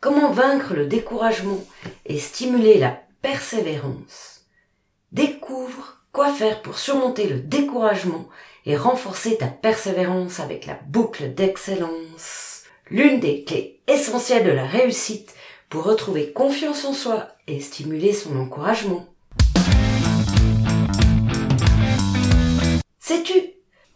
comment 0.00 0.30
vaincre 0.30 0.74
le 0.74 0.86
découragement 0.86 1.64
et 2.06 2.18
stimuler 2.18 2.78
la 2.78 3.00
persévérance? 3.22 4.42
Découvre 5.12 5.98
quoi 6.12 6.32
faire 6.32 6.62
pour 6.62 6.78
surmonter 6.78 7.26
le 7.26 7.40
découragement 7.40 8.28
et 8.66 8.76
renforcer 8.76 9.36
ta 9.38 9.46
persévérance 9.46 10.40
avec 10.40 10.66
la 10.66 10.78
boucle 10.86 11.34
d'excellence. 11.34 12.62
L'une 12.90 13.20
des 13.20 13.44
clés 13.44 13.80
essentielles 13.86 14.46
de 14.46 14.50
la 14.50 14.66
réussite 14.66 15.34
pour 15.68 15.84
retrouver 15.84 16.32
confiance 16.32 16.84
en 16.84 16.92
soi 16.92 17.28
et 17.46 17.60
stimuler 17.60 18.12
son 18.12 18.38
encouragement. 18.38 19.06
Sais-tu 22.98 23.34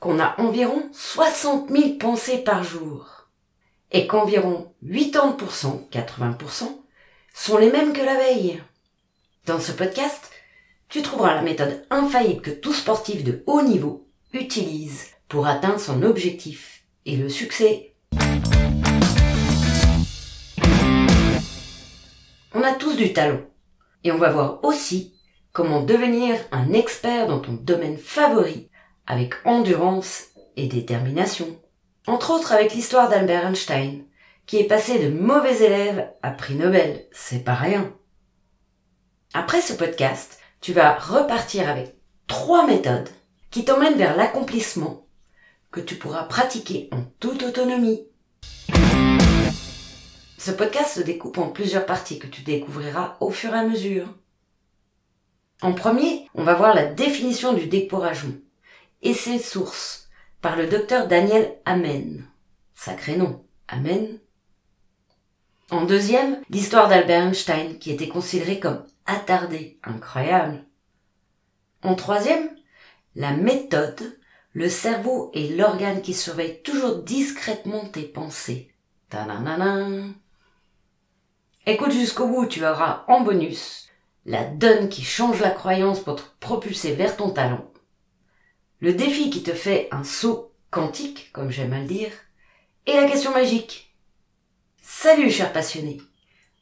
qu'on 0.00 0.18
a 0.18 0.34
environ 0.38 0.88
60 0.92 1.70
000 1.70 1.94
pensées 1.98 2.38
par 2.38 2.64
jour? 2.64 3.21
Et 3.92 4.06
qu'environ 4.06 4.72
80%, 4.84 5.90
80% 5.90 6.64
sont 7.34 7.58
les 7.58 7.70
mêmes 7.70 7.92
que 7.92 8.00
la 8.00 8.16
veille 8.16 8.62
Dans 9.46 9.60
ce 9.60 9.72
podcast, 9.72 10.30
tu 10.88 11.02
trouveras 11.02 11.34
la 11.34 11.42
méthode 11.42 11.84
infaillible 11.90 12.42
que 12.42 12.50
tout 12.50 12.72
sportif 12.72 13.22
de 13.22 13.42
haut 13.46 13.62
niveau 13.62 14.08
utilise 14.32 15.08
pour 15.28 15.46
atteindre 15.46 15.80
son 15.80 16.02
objectif 16.02 16.84
et 17.04 17.16
le 17.16 17.28
succès. 17.28 17.94
On 22.54 22.62
a 22.62 22.74
tous 22.78 22.96
du 22.96 23.12
talent 23.12 23.40
et 24.04 24.12
on 24.12 24.18
va 24.18 24.30
voir 24.30 24.64
aussi 24.64 25.14
comment 25.52 25.82
devenir 25.82 26.36
un 26.50 26.72
expert 26.72 27.26
dans 27.26 27.40
ton 27.40 27.52
domaine 27.52 27.98
favori 27.98 28.68
avec 29.06 29.34
endurance 29.44 30.28
et 30.56 30.66
détermination. 30.66 31.58
Entre 32.08 32.32
autres 32.32 32.52
avec 32.52 32.74
l'histoire 32.74 33.08
d'Albert 33.08 33.46
Einstein, 33.46 34.04
qui 34.46 34.58
est 34.58 34.66
passé 34.66 34.98
de 34.98 35.08
mauvais 35.08 35.62
élève 35.62 36.10
à 36.22 36.32
prix 36.32 36.56
Nobel, 36.56 37.06
c'est 37.12 37.44
pas 37.44 37.54
rien. 37.54 37.94
Après 39.34 39.60
ce 39.60 39.72
podcast, 39.72 40.40
tu 40.60 40.72
vas 40.72 40.98
repartir 40.98 41.68
avec 41.68 41.94
trois 42.26 42.66
méthodes 42.66 43.08
qui 43.52 43.64
t'emmènent 43.64 43.96
vers 43.96 44.16
l'accomplissement 44.16 45.06
que 45.70 45.78
tu 45.78 45.94
pourras 45.94 46.24
pratiquer 46.24 46.88
en 46.90 47.04
toute 47.20 47.44
autonomie. 47.44 48.08
Ce 50.38 50.50
podcast 50.50 50.96
se 50.96 51.02
découpe 51.02 51.38
en 51.38 51.50
plusieurs 51.50 51.86
parties 51.86 52.18
que 52.18 52.26
tu 52.26 52.42
découvriras 52.42 53.16
au 53.20 53.30
fur 53.30 53.54
et 53.54 53.58
à 53.58 53.62
mesure. 53.62 54.08
En 55.60 55.72
premier, 55.72 56.28
on 56.34 56.42
va 56.42 56.54
voir 56.54 56.74
la 56.74 56.86
définition 56.86 57.52
du 57.52 57.66
découragement 57.68 58.34
et 59.02 59.14
ses 59.14 59.38
sources 59.38 60.01
par 60.42 60.56
le 60.56 60.66
docteur 60.66 61.06
Daniel 61.06 61.56
Amen. 61.64 62.26
Sacré 62.74 63.16
nom, 63.16 63.44
Amen. 63.68 64.18
En 65.70 65.84
deuxième, 65.86 66.42
l'histoire 66.50 66.88
d'Albert 66.88 67.28
Einstein 67.28 67.78
qui 67.78 67.92
était 67.92 68.08
considéré 68.08 68.58
comme 68.58 68.84
attardé, 69.06 69.78
incroyable. 69.84 70.64
En 71.84 71.94
troisième, 71.94 72.50
la 73.14 73.30
méthode, 73.30 74.18
le 74.52 74.68
cerveau 74.68 75.30
et 75.32 75.48
l'organe 75.48 76.02
qui 76.02 76.12
surveille 76.12 76.60
toujours 76.62 77.02
discrètement 77.02 77.86
tes 77.86 78.02
pensées. 78.02 78.74
Écoute 81.66 81.92
jusqu'au 81.92 82.26
bout, 82.26 82.46
tu 82.46 82.66
auras 82.66 83.04
en 83.06 83.20
bonus 83.20 83.88
la 84.26 84.44
donne 84.44 84.88
qui 84.88 85.02
change 85.02 85.40
la 85.40 85.50
croyance 85.50 86.00
pour 86.00 86.16
te 86.16 86.22
propulser 86.40 86.94
vers 86.94 87.16
ton 87.16 87.30
talent 87.30 87.71
le 88.82 88.92
défi 88.92 89.30
qui 89.30 89.44
te 89.44 89.52
fait 89.52 89.86
un 89.92 90.02
saut 90.02 90.52
quantique, 90.72 91.30
comme 91.32 91.52
j'aime 91.52 91.72
à 91.72 91.78
le 91.78 91.86
dire, 91.86 92.10
et 92.86 92.94
la 92.94 93.08
question 93.08 93.30
magique. 93.30 93.94
Salut 94.82 95.30
cher 95.30 95.52
passionné, 95.52 96.00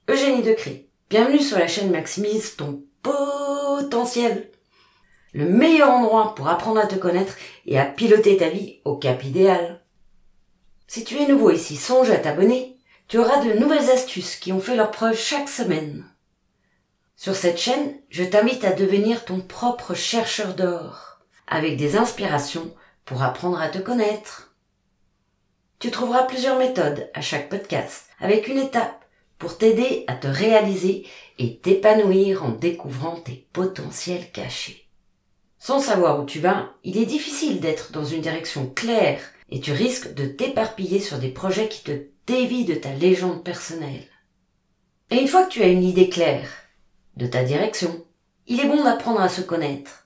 Eugénie 0.06 0.42
Decré, 0.42 0.90
bienvenue 1.08 1.38
sur 1.38 1.58
la 1.58 1.66
chaîne 1.66 1.90
Maximise 1.90 2.56
ton 2.56 2.84
potentiel. 3.02 4.50
Le 5.32 5.46
meilleur 5.46 5.88
endroit 5.88 6.34
pour 6.34 6.48
apprendre 6.48 6.78
à 6.80 6.86
te 6.86 6.94
connaître 6.94 7.38
et 7.64 7.78
à 7.78 7.86
piloter 7.86 8.36
ta 8.36 8.50
vie 8.50 8.80
au 8.84 8.96
cap 8.96 9.24
idéal. 9.24 9.82
Si 10.88 11.04
tu 11.04 11.16
es 11.16 11.26
nouveau 11.26 11.50
ici, 11.50 11.76
songe 11.76 12.10
à 12.10 12.18
t'abonner. 12.18 12.76
Tu 13.08 13.16
auras 13.16 13.42
de 13.42 13.58
nouvelles 13.58 13.88
astuces 13.88 14.36
qui 14.36 14.52
ont 14.52 14.60
fait 14.60 14.76
leur 14.76 14.90
preuve 14.90 15.16
chaque 15.16 15.48
semaine. 15.48 16.04
Sur 17.16 17.34
cette 17.34 17.58
chaîne, 17.58 17.98
je 18.10 18.24
t'invite 18.24 18.64
à 18.64 18.72
devenir 18.72 19.24
ton 19.24 19.40
propre 19.40 19.94
chercheur 19.94 20.52
d'or 20.54 21.09
avec 21.50 21.76
des 21.76 21.96
inspirations 21.96 22.72
pour 23.04 23.22
apprendre 23.22 23.60
à 23.60 23.68
te 23.68 23.78
connaître. 23.78 24.54
Tu 25.80 25.90
trouveras 25.90 26.22
plusieurs 26.22 26.58
méthodes 26.58 27.10
à 27.12 27.20
chaque 27.20 27.48
podcast, 27.48 28.06
avec 28.20 28.48
une 28.48 28.58
étape 28.58 29.04
pour 29.38 29.58
t'aider 29.58 30.04
à 30.06 30.14
te 30.14 30.28
réaliser 30.28 31.06
et 31.38 31.58
t'épanouir 31.58 32.44
en 32.44 32.50
découvrant 32.50 33.16
tes 33.16 33.48
potentiels 33.52 34.30
cachés. 34.30 34.86
Sans 35.58 35.80
savoir 35.80 36.20
où 36.20 36.24
tu 36.24 36.38
vas, 36.38 36.70
il 36.84 36.96
est 36.96 37.06
difficile 37.06 37.60
d'être 37.60 37.92
dans 37.92 38.04
une 38.04 38.20
direction 38.20 38.70
claire 38.70 39.20
et 39.50 39.60
tu 39.60 39.72
risques 39.72 40.14
de 40.14 40.26
t'éparpiller 40.26 41.00
sur 41.00 41.18
des 41.18 41.30
projets 41.30 41.68
qui 41.68 41.82
te 41.82 41.92
dévient 42.26 42.64
de 42.64 42.74
ta 42.74 42.94
légende 42.94 43.42
personnelle. 43.42 44.06
Et 45.10 45.16
une 45.16 45.28
fois 45.28 45.44
que 45.44 45.50
tu 45.50 45.62
as 45.62 45.68
une 45.68 45.82
idée 45.82 46.08
claire 46.08 46.48
de 47.16 47.26
ta 47.26 47.42
direction, 47.42 48.04
il 48.46 48.60
est 48.60 48.68
bon 48.68 48.84
d'apprendre 48.84 49.20
à 49.20 49.28
se 49.28 49.40
connaître 49.40 49.99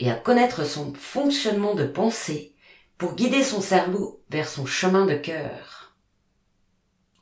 et 0.00 0.10
à 0.10 0.14
connaître 0.14 0.64
son 0.64 0.92
fonctionnement 0.94 1.74
de 1.74 1.84
pensée 1.84 2.54
pour 2.98 3.14
guider 3.14 3.44
son 3.44 3.60
cerveau 3.60 4.22
vers 4.30 4.48
son 4.48 4.66
chemin 4.66 5.06
de 5.06 5.14
cœur. 5.14 5.94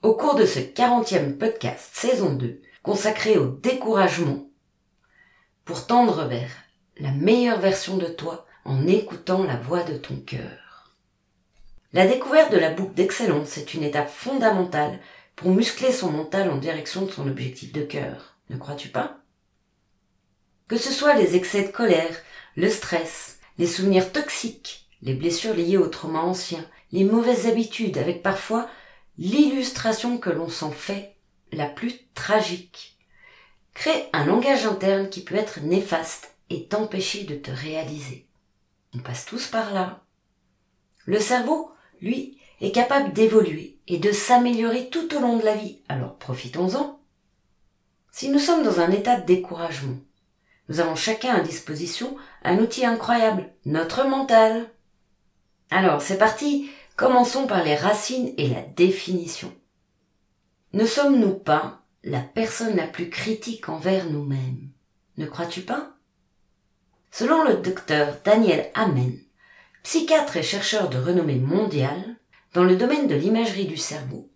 Au 0.02 0.14
cours 0.14 0.36
de 0.36 0.46
ce 0.46 0.60
40e 0.60 1.36
podcast 1.36 1.90
saison 1.92 2.32
2 2.32 2.62
consacré 2.82 3.36
au 3.36 3.48
découragement, 3.48 4.48
pour 5.66 5.86
tendre 5.86 6.24
vers 6.24 6.50
la 6.98 7.10
meilleure 7.10 7.60
version 7.60 7.98
de 7.98 8.06
toi 8.06 8.46
en 8.64 8.86
écoutant 8.86 9.44
la 9.44 9.56
voix 9.56 9.82
de 9.82 9.98
ton 9.98 10.16
cœur. 10.16 10.94
La 11.92 12.06
découverte 12.06 12.50
de 12.50 12.58
la 12.58 12.70
boucle 12.70 12.94
d'excellence 12.94 13.58
est 13.58 13.74
une 13.74 13.82
étape 13.82 14.08
fondamentale 14.08 14.98
pour 15.36 15.50
muscler 15.50 15.92
son 15.92 16.10
mental 16.10 16.50
en 16.50 16.56
direction 16.56 17.04
de 17.04 17.10
son 17.10 17.28
objectif 17.28 17.72
de 17.72 17.82
cœur. 17.82 18.38
Ne 18.48 18.56
crois-tu 18.56 18.88
pas? 18.88 19.18
Que 20.66 20.78
ce 20.78 20.92
soit 20.92 21.14
les 21.14 21.36
excès 21.36 21.64
de 21.64 21.72
colère, 21.72 22.16
le 22.58 22.70
stress, 22.70 23.38
les 23.58 23.68
souvenirs 23.68 24.10
toxiques, 24.10 24.88
les 25.00 25.14
blessures 25.14 25.54
liées 25.54 25.76
aux 25.76 25.86
traumas 25.86 26.22
anciens, 26.22 26.66
les 26.90 27.04
mauvaises 27.04 27.46
habitudes, 27.46 27.98
avec 27.98 28.20
parfois 28.20 28.68
l'illustration 29.16 30.18
que 30.18 30.30
l'on 30.30 30.48
s'en 30.48 30.72
fait 30.72 31.14
la 31.52 31.66
plus 31.66 31.94
tragique. 32.14 32.98
Crée 33.74 34.08
un 34.12 34.26
langage 34.26 34.66
interne 34.66 35.08
qui 35.08 35.22
peut 35.22 35.36
être 35.36 35.60
néfaste 35.60 36.34
et 36.50 36.66
t'empêcher 36.66 37.22
de 37.22 37.36
te 37.36 37.52
réaliser. 37.52 38.26
On 38.92 38.98
passe 38.98 39.24
tous 39.24 39.46
par 39.46 39.72
là. 39.72 40.02
Le 41.06 41.20
cerveau, 41.20 41.70
lui, 42.00 42.38
est 42.60 42.72
capable 42.72 43.12
d'évoluer 43.12 43.78
et 43.86 43.98
de 43.98 44.10
s'améliorer 44.10 44.88
tout 44.88 45.14
au 45.14 45.20
long 45.20 45.36
de 45.36 45.44
la 45.44 45.54
vie, 45.54 45.78
alors 45.88 46.16
profitons-en. 46.16 47.00
Si 48.10 48.30
nous 48.30 48.40
sommes 48.40 48.64
dans 48.64 48.80
un 48.80 48.90
état 48.90 49.20
de 49.20 49.26
découragement, 49.26 49.98
nous 50.68 50.80
avons 50.80 50.94
chacun 50.94 51.34
à 51.34 51.40
disposition 51.40 52.16
un 52.44 52.58
outil 52.58 52.84
incroyable, 52.84 53.50
notre 53.64 54.04
mental. 54.04 54.70
Alors, 55.70 56.02
c'est 56.02 56.18
parti, 56.18 56.70
commençons 56.96 57.46
par 57.46 57.64
les 57.64 57.74
racines 57.74 58.34
et 58.36 58.48
la 58.48 58.62
définition. 58.62 59.54
Ne 60.74 60.84
sommes-nous 60.84 61.34
pas 61.34 61.82
la 62.04 62.20
personne 62.20 62.76
la 62.76 62.86
plus 62.86 63.08
critique 63.08 63.68
envers 63.68 64.10
nous-mêmes? 64.10 64.70
Ne 65.16 65.26
crois-tu 65.26 65.62
pas? 65.62 65.94
Selon 67.10 67.44
le 67.44 67.54
docteur 67.54 68.18
Daniel 68.24 68.70
Amen, 68.74 69.18
psychiatre 69.82 70.36
et 70.36 70.42
chercheur 70.42 70.90
de 70.90 70.98
renommée 70.98 71.38
mondiale 71.38 72.16
dans 72.52 72.64
le 72.64 72.76
domaine 72.76 73.08
de 73.08 73.14
l'imagerie 73.14 73.66
du 73.66 73.78
cerveau, 73.78 74.30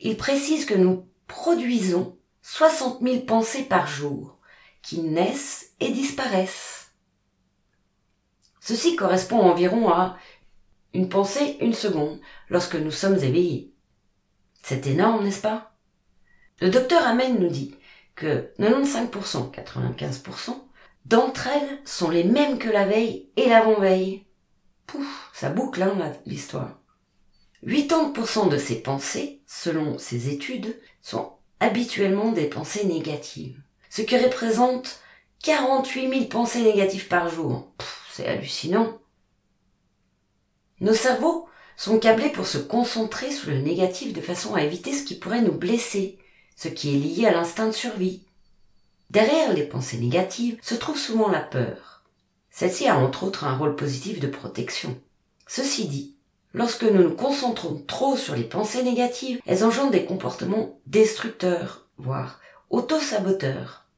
il 0.00 0.16
précise 0.16 0.64
que 0.64 0.74
nous 0.74 1.06
produisons 1.26 2.16
60 2.42 3.02
000 3.02 3.20
pensées 3.26 3.64
par 3.64 3.86
jour, 3.86 4.37
qui 4.88 5.02
naissent 5.02 5.74
et 5.80 5.90
disparaissent. 5.90 6.92
Ceci 8.58 8.96
correspond 8.96 9.38
environ 9.38 9.90
à 9.90 10.16
une 10.94 11.10
pensée 11.10 11.58
une 11.60 11.74
seconde 11.74 12.18
lorsque 12.48 12.76
nous 12.76 12.90
sommes 12.90 13.22
éveillés. 13.22 13.74
C'est 14.62 14.86
énorme, 14.86 15.24
n'est-ce 15.24 15.42
pas? 15.42 15.74
Le 16.62 16.70
docteur 16.70 17.06
Amen 17.06 17.38
nous 17.38 17.50
dit 17.50 17.74
que 18.14 18.50
95%, 18.58 19.52
95% 19.52 20.56
d'entre 21.04 21.48
elles 21.48 21.80
sont 21.84 22.08
les 22.08 22.24
mêmes 22.24 22.58
que 22.58 22.70
la 22.70 22.86
veille 22.86 23.28
et 23.36 23.50
l'avant-veille. 23.50 24.24
Pouf, 24.86 25.30
ça 25.34 25.50
boucle 25.50 25.82
hein, 25.82 26.12
l'histoire. 26.24 26.80
80% 27.62 28.48
de 28.48 28.56
ces 28.56 28.80
pensées, 28.80 29.42
selon 29.46 29.98
ces 29.98 30.30
études, 30.30 30.80
sont 31.02 31.34
habituellement 31.60 32.32
des 32.32 32.46
pensées 32.46 32.86
négatives 32.86 33.60
ce 33.90 34.02
qui 34.02 34.18
représente 34.18 35.00
48 35.42 36.08
000 36.10 36.24
pensées 36.26 36.62
négatives 36.62 37.08
par 37.08 37.28
jour. 37.28 37.68
C'est 38.12 38.26
hallucinant. 38.26 38.98
Nos 40.80 40.94
cerveaux 40.94 41.48
sont 41.76 41.98
câblés 41.98 42.30
pour 42.30 42.46
se 42.46 42.58
concentrer 42.58 43.30
sur 43.30 43.50
le 43.50 43.58
négatif 43.58 44.12
de 44.12 44.20
façon 44.20 44.54
à 44.54 44.62
éviter 44.62 44.92
ce 44.92 45.04
qui 45.04 45.14
pourrait 45.14 45.42
nous 45.42 45.52
blesser, 45.52 46.18
ce 46.56 46.68
qui 46.68 46.94
est 46.94 46.98
lié 46.98 47.26
à 47.26 47.32
l'instinct 47.32 47.68
de 47.68 47.72
survie. 47.72 48.24
Derrière 49.10 49.52
les 49.52 49.62
pensées 49.62 49.98
négatives 49.98 50.58
se 50.60 50.74
trouve 50.74 50.98
souvent 50.98 51.28
la 51.28 51.40
peur. 51.40 52.02
Celle-ci 52.50 52.88
a 52.88 52.98
entre 52.98 53.24
autres 53.24 53.44
un 53.44 53.56
rôle 53.56 53.76
positif 53.76 54.20
de 54.20 54.26
protection. 54.26 55.00
Ceci 55.46 55.86
dit, 55.86 56.16
lorsque 56.52 56.82
nous 56.82 57.04
nous 57.04 57.14
concentrons 57.14 57.82
trop 57.86 58.16
sur 58.16 58.34
les 58.34 58.44
pensées 58.44 58.82
négatives, 58.82 59.40
elles 59.46 59.64
engendrent 59.64 59.92
des 59.92 60.04
comportements 60.04 60.80
destructeurs, 60.86 61.88
voire 61.96 62.40
auto-saboteurs. 62.70 63.88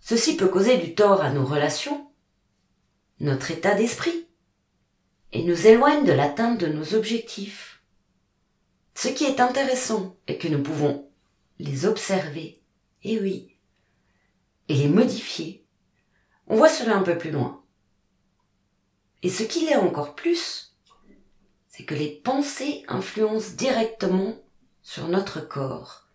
Ceci 0.00 0.36
peut 0.36 0.48
causer 0.48 0.78
du 0.78 0.94
tort 0.94 1.20
à 1.20 1.30
nos 1.30 1.44
relations, 1.44 2.10
notre 3.20 3.50
état 3.50 3.74
d'esprit, 3.74 4.28
et 5.32 5.42
nous 5.42 5.66
éloigne 5.66 6.04
de 6.04 6.12
l'atteinte 6.12 6.60
de 6.60 6.66
nos 6.66 6.94
objectifs. 6.94 7.82
Ce 8.94 9.08
qui 9.08 9.24
est 9.24 9.40
intéressant 9.40 10.16
est 10.26 10.38
que 10.38 10.48
nous 10.48 10.62
pouvons 10.62 11.10
les 11.58 11.86
observer, 11.86 12.62
et 13.02 13.20
oui, 13.20 13.56
et 14.68 14.74
les 14.74 14.88
modifier. 14.88 15.66
On 16.46 16.56
voit 16.56 16.68
cela 16.68 16.96
un 16.96 17.02
peu 17.02 17.18
plus 17.18 17.30
loin. 17.30 17.64
Et 19.22 19.30
ce 19.30 19.42
qu'il 19.42 19.68
est 19.68 19.76
encore 19.76 20.14
plus, 20.14 20.76
c'est 21.68 21.84
que 21.84 21.94
les 21.94 22.10
pensées 22.10 22.84
influencent 22.88 23.54
directement 23.56 24.36
sur 24.82 25.08
notre 25.08 25.40
corps, 25.40 26.05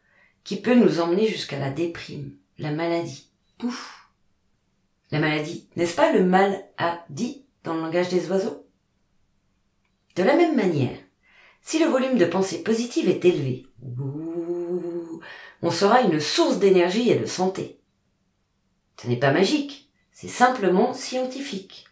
qui 0.43 0.61
peut 0.61 0.75
nous 0.75 0.99
emmener 0.99 1.27
jusqu'à 1.27 1.59
la 1.59 1.69
déprime, 1.69 2.35
la 2.57 2.71
maladie. 2.71 3.29
Pouf 3.57 4.09
La 5.11 5.19
maladie, 5.19 5.67
n'est-ce 5.75 5.95
pas 5.95 6.11
le 6.11 6.23
mal 6.23 6.63
a 6.77 7.05
dit 7.09 7.45
dans 7.63 7.75
le 7.75 7.81
langage 7.81 8.09
des 8.09 8.29
oiseaux? 8.29 8.65
De 10.15 10.23
la 10.23 10.35
même 10.35 10.55
manière, 10.55 10.97
si 11.61 11.79
le 11.79 11.85
volume 11.85 12.17
de 12.17 12.25
pensées 12.25 12.63
positives 12.63 13.09
est 13.09 13.23
élevé, 13.23 13.67
on 15.61 15.71
sera 15.71 16.01
une 16.01 16.19
source 16.19 16.57
d'énergie 16.57 17.11
et 17.11 17.19
de 17.19 17.25
santé. 17.25 17.79
Ce 19.01 19.07
n'est 19.07 19.19
pas 19.19 19.31
magique, 19.31 19.89
c'est 20.11 20.27
simplement 20.27 20.93
scientifique. 20.93 21.85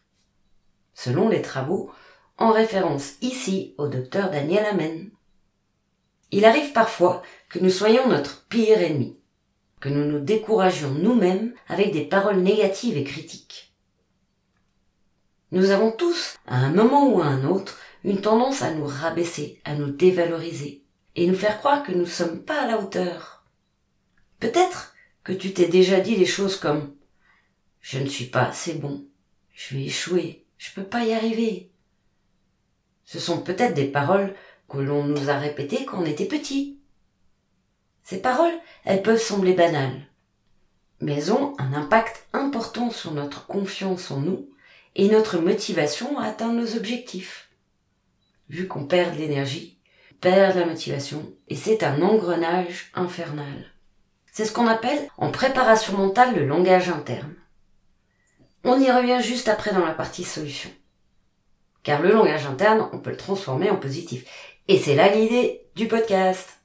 Selon 0.94 1.30
les 1.30 1.42
travaux, 1.42 1.92
en 2.38 2.52
référence 2.52 3.14
ici 3.22 3.76
au 3.78 3.88
docteur 3.88 4.32
Daniel 4.32 4.66
Amen. 4.66 5.10
Il 6.32 6.46
arrive 6.46 6.72
parfois 6.72 7.22
que 7.50 7.60
nous 7.60 7.72
soyons 7.72 8.08
notre 8.08 8.46
pire 8.46 8.80
ennemi, 8.80 9.18
que 9.80 9.90
nous 9.90 10.06
nous 10.06 10.20
découragions 10.20 10.92
nous-mêmes 10.92 11.54
avec 11.68 11.92
des 11.92 12.06
paroles 12.06 12.42
négatives 12.42 12.96
et 12.96 13.04
critiques. 13.04 13.74
Nous 15.52 15.72
avons 15.72 15.92
tous, 15.92 16.38
à 16.46 16.58
un 16.58 16.72
moment 16.72 17.12
ou 17.12 17.22
à 17.22 17.26
un 17.26 17.46
autre, 17.46 17.80
une 18.04 18.22
tendance 18.22 18.62
à 18.62 18.72
nous 18.72 18.86
rabaisser, 18.86 19.62
à 19.66 19.74
nous 19.74 19.90
dévaloriser, 19.90 20.84
et 21.16 21.26
nous 21.26 21.36
faire 21.36 21.58
croire 21.58 21.84
que 21.84 21.92
nous 21.92 22.02
ne 22.02 22.06
sommes 22.06 22.44
pas 22.44 22.62
à 22.62 22.68
la 22.68 22.80
hauteur. 22.80 23.44
Peut-être 24.40 24.94
que 25.24 25.34
tu 25.34 25.52
t'es 25.54 25.68
déjà 25.68 26.00
dit 26.00 26.18
des 26.18 26.26
choses 26.26 26.56
comme 26.56 26.96
je 27.82 27.98
ne 27.98 28.08
suis 28.08 28.26
pas 28.26 28.44
assez 28.44 28.74
bon, 28.76 29.08
je 29.54 29.76
vais 29.76 29.86
échouer, 29.86 30.46
je 30.58 30.72
peux 30.74 30.84
pas 30.84 31.04
y 31.04 31.14
arriver. 31.14 31.72
Ce 33.06 33.20
sont 33.20 33.42
peut-être 33.42 33.74
des 33.74 33.88
paroles 33.88 34.36
que 34.70 34.78
l'on 34.78 35.04
nous 35.04 35.30
a 35.30 35.40
répétées 35.40 35.86
quand 35.86 36.04
on 36.04 36.06
était 36.06 36.26
petit. 36.26 36.79
Ces 38.10 38.24
paroles, 38.24 38.58
elles 38.86 39.04
peuvent 39.04 39.22
sembler 39.22 39.54
banales, 39.54 40.02
mais 41.00 41.30
ont 41.30 41.54
un 41.60 41.74
impact 41.74 42.26
important 42.34 42.90
sur 42.90 43.12
notre 43.12 43.46
confiance 43.46 44.10
en 44.10 44.20
nous 44.20 44.50
et 44.96 45.10
notre 45.10 45.38
motivation 45.38 46.18
à 46.18 46.26
atteindre 46.26 46.60
nos 46.60 46.76
objectifs. 46.76 47.52
Vu 48.50 48.68
qu'on 48.68 48.88
perd 48.88 49.14
de 49.14 49.20
l'énergie, 49.20 49.78
perd 50.22 50.58
la 50.58 50.66
motivation, 50.66 51.32
et 51.50 51.56
c'est 51.56 51.84
un 51.84 52.02
engrenage 52.02 52.90
infernal. 52.96 53.72
C'est 54.32 54.46
ce 54.46 54.54
qu'on 54.54 54.66
appelle 54.66 55.08
en 55.20 55.30
préparation 55.30 55.96
mentale 55.96 56.34
le 56.34 56.48
langage 56.48 56.90
interne. 56.90 57.36
On 58.64 58.82
y 58.82 58.90
revient 58.90 59.20
juste 59.22 59.50
après 59.50 59.72
dans 59.72 59.86
la 59.86 59.94
partie 59.94 60.24
solution. 60.24 60.72
Car 61.84 62.02
le 62.02 62.12
langage 62.12 62.48
interne, 62.48 62.90
on 62.92 62.98
peut 62.98 63.12
le 63.12 63.18
transformer 63.18 63.70
en 63.70 63.78
positif. 63.78 64.26
Et 64.68 64.80
c'est 64.80 64.96
là 64.96 65.14
l'idée 65.14 65.68
du 65.76 65.88
podcast. 65.88 66.59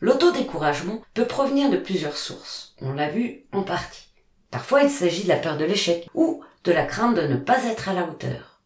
L'autodécouragement 0.00 1.02
peut 1.14 1.26
provenir 1.26 1.70
de 1.70 1.76
plusieurs 1.76 2.16
sources. 2.16 2.74
On 2.80 2.92
l'a 2.92 3.10
vu 3.10 3.44
en 3.52 3.62
partie. 3.62 4.08
Parfois 4.50 4.82
il 4.82 4.90
s'agit 4.90 5.24
de 5.24 5.28
la 5.28 5.36
peur 5.36 5.56
de 5.56 5.64
l'échec 5.64 6.08
ou 6.14 6.42
de 6.64 6.72
la 6.72 6.84
crainte 6.84 7.16
de 7.16 7.22
ne 7.22 7.36
pas 7.36 7.64
être 7.64 7.88
à 7.88 7.92
la 7.92 8.04
hauteur. 8.04 8.60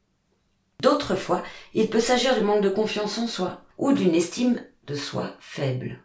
D'autres 0.81 1.17
fois, 1.17 1.43
il 1.73 1.89
peut 1.89 2.01
s'agir 2.01 2.37
du 2.37 2.45
manque 2.45 2.63
de 2.63 2.69
confiance 2.69 3.19
en 3.19 3.27
soi 3.27 3.63
ou 3.79 3.93
d'une 3.93 4.15
estime 4.15 4.63
de 4.87 4.95
soi 4.95 5.35
faible. 5.41 5.99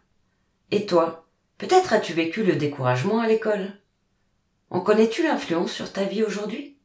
Et 0.70 0.86
toi, 0.86 1.26
peut-être 1.58 1.92
as-tu 1.92 2.12
vécu 2.12 2.44
le 2.44 2.56
découragement 2.56 3.20
à 3.20 3.28
l'école? 3.28 3.72
En 4.70 4.80
connais-tu 4.80 5.22
l'influence 5.22 5.72
sur 5.72 5.92
ta 5.92 6.04
vie 6.04 6.22
aujourd'hui? 6.22 6.78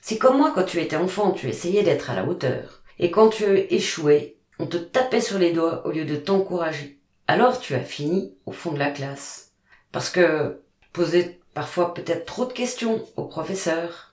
Si 0.00 0.18
comme 0.18 0.38
moi, 0.38 0.52
quand 0.54 0.64
tu 0.64 0.80
étais 0.80 0.96
enfant, 0.96 1.32
tu 1.32 1.48
essayais 1.48 1.82
d'être 1.82 2.10
à 2.10 2.14
la 2.14 2.24
hauteur, 2.24 2.82
et 2.98 3.10
quand 3.10 3.28
tu 3.28 3.44
échouais, 3.44 4.38
on 4.58 4.66
te 4.66 4.76
tapait 4.76 5.20
sur 5.20 5.38
les 5.38 5.52
doigts 5.52 5.86
au 5.86 5.90
lieu 5.90 6.04
de 6.04 6.16
t'encourager, 6.16 7.00
alors 7.32 7.58
tu 7.58 7.74
as 7.74 7.80
fini 7.80 8.34
au 8.44 8.52
fond 8.52 8.72
de 8.72 8.78
la 8.78 8.90
classe. 8.90 9.52
Parce 9.90 10.10
que 10.10 10.60
posais 10.92 11.40
parfois 11.54 11.94
peut-être 11.94 12.26
trop 12.26 12.44
de 12.44 12.52
questions 12.52 13.06
au 13.16 13.24
professeur, 13.24 14.12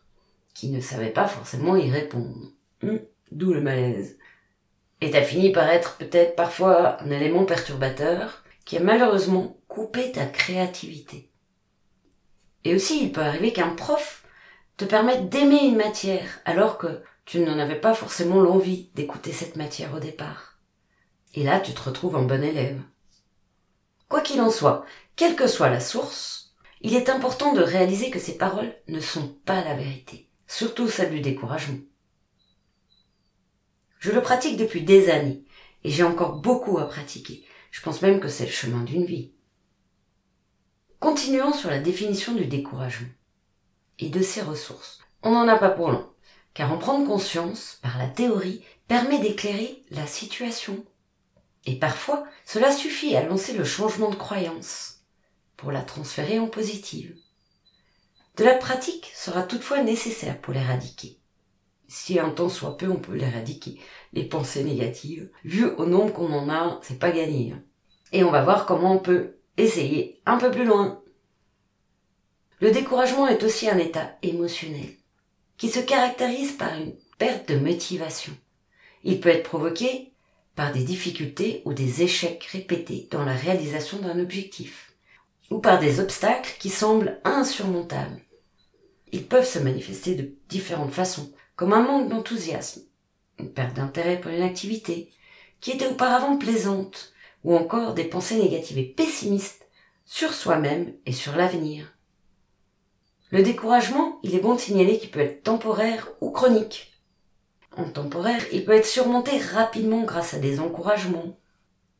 qui 0.53 0.69
ne 0.69 0.79
savait 0.79 1.09
pas 1.09 1.27
forcément 1.27 1.75
y 1.75 1.91
répondre. 1.91 2.53
Hum, 2.81 3.01
d'où 3.31 3.51
le 3.51 3.59
malaise. 3.59 4.17
Et 5.01 5.11
t'as 5.11 5.21
fini 5.21 5.51
par 5.51 5.69
être 5.69 5.97
peut-être 5.97 6.37
parfois 6.37 7.01
un 7.03 7.11
élément 7.11 7.43
perturbateur 7.43 8.45
qui 8.63 8.77
a 8.77 8.81
malheureusement 8.81 9.57
coupé 9.67 10.13
ta 10.13 10.25
créativité. 10.25 11.29
Et 12.63 12.73
aussi, 12.73 13.03
il 13.03 13.11
peut 13.11 13.19
arriver 13.19 13.51
qu'un 13.51 13.75
prof 13.75 14.23
te 14.77 14.85
permette 14.85 15.27
d'aimer 15.27 15.65
une 15.65 15.75
matière 15.75 16.39
alors 16.45 16.77
que 16.77 17.01
tu 17.25 17.41
n'en 17.41 17.59
avais 17.59 17.79
pas 17.79 17.93
forcément 17.93 18.39
l'envie 18.39 18.91
d'écouter 18.95 19.33
cette 19.33 19.57
matière 19.57 19.93
au 19.93 19.99
départ. 19.99 20.57
Et 21.33 21.43
là, 21.43 21.59
tu 21.59 21.73
te 21.73 21.81
retrouves 21.81 22.15
en 22.15 22.23
bon 22.23 22.41
élève. 22.41 22.79
Quoi 24.09 24.21
qu'il 24.21 24.41
en 24.41 24.49
soit, 24.49 24.85
quelle 25.15 25.35
que 25.35 25.47
soit 25.47 25.69
la 25.69 25.79
source, 25.79 26.55
il 26.81 26.95
est 26.95 27.09
important 27.09 27.53
de 27.53 27.61
réaliser 27.61 28.09
que 28.09 28.19
ces 28.19 28.37
paroles 28.37 28.73
ne 28.87 28.99
sont 28.99 29.35
pas 29.45 29.63
la 29.63 29.75
vérité, 29.75 30.29
surtout 30.47 30.89
celle 30.89 31.11
du 31.11 31.21
découragement. 31.21 31.77
Je 33.99 34.11
le 34.11 34.21
pratique 34.21 34.57
depuis 34.57 34.81
des 34.81 35.09
années, 35.09 35.43
et 35.83 35.91
j'ai 35.91 36.03
encore 36.03 36.37
beaucoup 36.37 36.79
à 36.79 36.87
pratiquer. 36.87 37.45
Je 37.69 37.81
pense 37.81 38.01
même 38.01 38.19
que 38.19 38.29
c'est 38.29 38.45
le 38.45 38.51
chemin 38.51 38.83
d'une 38.83 39.05
vie. 39.05 39.31
Continuons 40.99 41.53
sur 41.53 41.69
la 41.69 41.79
définition 41.79 42.33
du 42.33 42.45
découragement 42.45 43.09
et 43.99 44.09
de 44.09 44.21
ses 44.21 44.41
ressources. 44.41 44.99
On 45.21 45.31
n'en 45.31 45.47
a 45.47 45.57
pas 45.57 45.69
pour 45.69 45.91
long, 45.91 46.09
car 46.53 46.71
en 46.71 46.77
prendre 46.77 47.05
conscience 47.05 47.79
par 47.83 47.97
la 47.97 48.07
théorie 48.07 48.63
permet 48.87 49.19
d'éclairer 49.19 49.83
la 49.91 50.07
situation. 50.07 50.83
Et 51.69 51.75
parfois, 51.75 52.25
cela 52.45 52.71
suffit 52.71 53.15
à 53.15 53.23
lancer 53.23 53.53
le 53.53 53.63
changement 53.63 54.09
de 54.09 54.15
croyance 54.15 55.01
pour 55.55 55.71
la 55.71 55.83
transférer 55.83 56.39
en 56.39 56.47
positive. 56.47 57.15
De 58.37 58.43
la 58.43 58.55
pratique 58.55 59.11
sera 59.13 59.43
toutefois 59.43 59.83
nécessaire 59.83 60.41
pour 60.41 60.55
l'éradiquer. 60.55 61.19
Si 61.87 62.17
un 62.17 62.31
temps 62.31 62.49
soit 62.49 62.75
peu, 62.75 62.89
on 62.89 62.95
peut 62.95 63.13
l'éradiquer. 63.13 63.79
Les 64.13 64.23
pensées 64.23 64.63
négatives, 64.63 65.29
vu 65.43 65.63
au 65.63 65.85
nombre 65.85 66.11
qu'on 66.11 66.33
en 66.33 66.49
a, 66.49 66.79
c'est 66.81 66.97
pas 66.97 67.11
gagné. 67.11 67.51
Hein. 67.51 67.61
Et 68.13 68.23
on 68.23 68.31
va 68.31 68.43
voir 68.43 68.65
comment 68.65 68.95
on 68.95 68.99
peut 68.99 69.35
Essayez 69.57 70.19
un 70.25 70.37
peu 70.39 70.49
plus 70.49 70.65
loin. 70.65 71.03
Le 72.61 72.71
découragement 72.71 73.27
est 73.27 73.43
aussi 73.43 73.69
un 73.69 73.77
état 73.77 74.17
émotionnel 74.23 74.89
qui 75.57 75.69
se 75.69 75.81
caractérise 75.81 76.53
par 76.53 76.73
une 76.73 76.95
perte 77.19 77.47
de 77.49 77.59
motivation. 77.59 78.33
Il 79.03 79.19
peut 79.19 79.29
être 79.29 79.47
provoqué 79.47 80.08
par 80.55 80.73
des 80.73 80.83
difficultés 80.83 81.61
ou 81.65 81.73
des 81.73 82.03
échecs 82.03 82.43
répétés 82.51 83.07
dans 83.11 83.23
la 83.23 83.33
réalisation 83.33 83.99
d'un 83.99 84.19
objectif, 84.19 84.93
ou 85.49 85.59
par 85.59 85.79
des 85.79 85.99
obstacles 85.99 86.55
qui 86.59 86.69
semblent 86.69 87.19
insurmontables. 87.23 88.21
Ils 89.11 89.25
peuvent 89.25 89.47
se 89.47 89.59
manifester 89.59 90.15
de 90.15 90.33
différentes 90.49 90.93
façons, 90.93 91.31
comme 91.55 91.73
un 91.73 91.81
manque 91.81 92.09
d'enthousiasme, 92.09 92.83
une 93.39 93.51
perte 93.51 93.75
d'intérêt 93.75 94.19
pour 94.19 94.31
une 94.31 94.43
activité 94.43 95.11
qui 95.61 95.71
était 95.71 95.87
auparavant 95.87 96.37
plaisante, 96.37 97.13
ou 97.43 97.55
encore 97.55 97.93
des 97.93 98.03
pensées 98.03 98.37
négatives 98.37 98.77
et 98.77 98.83
pessimistes 98.83 99.67
sur 100.05 100.33
soi-même 100.33 100.93
et 101.05 101.13
sur 101.13 101.35
l'avenir. 101.35 101.93
Le 103.31 103.43
découragement, 103.43 104.19
il 104.23 104.35
est 104.35 104.39
bon 104.39 104.55
de 104.55 104.59
signaler 104.59 104.97
qu'il 104.97 105.11
peut 105.11 105.19
être 105.19 105.43
temporaire 105.43 106.09
ou 106.19 106.31
chronique. 106.31 106.88
En 107.77 107.89
temporaire, 107.89 108.43
il 108.51 108.65
peut 108.65 108.73
être 108.73 108.85
surmonté 108.85 109.37
rapidement 109.37 110.03
grâce 110.03 110.33
à 110.33 110.39
des 110.39 110.59
encouragements, 110.59 111.37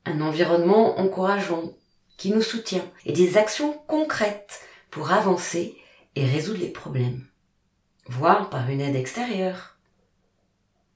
un 0.05 0.21
environnement 0.21 0.99
encourageant 0.99 1.73
qui 2.17 2.31
nous 2.31 2.41
soutient 2.41 2.85
et 3.05 3.13
des 3.13 3.37
actions 3.37 3.73
concrètes 3.87 4.61
pour 4.89 5.11
avancer 5.11 5.77
et 6.15 6.25
résoudre 6.25 6.59
les 6.59 6.71
problèmes, 6.71 7.25
voire 8.07 8.49
par 8.49 8.69
une 8.69 8.81
aide 8.81 8.95
extérieure. 8.95 9.77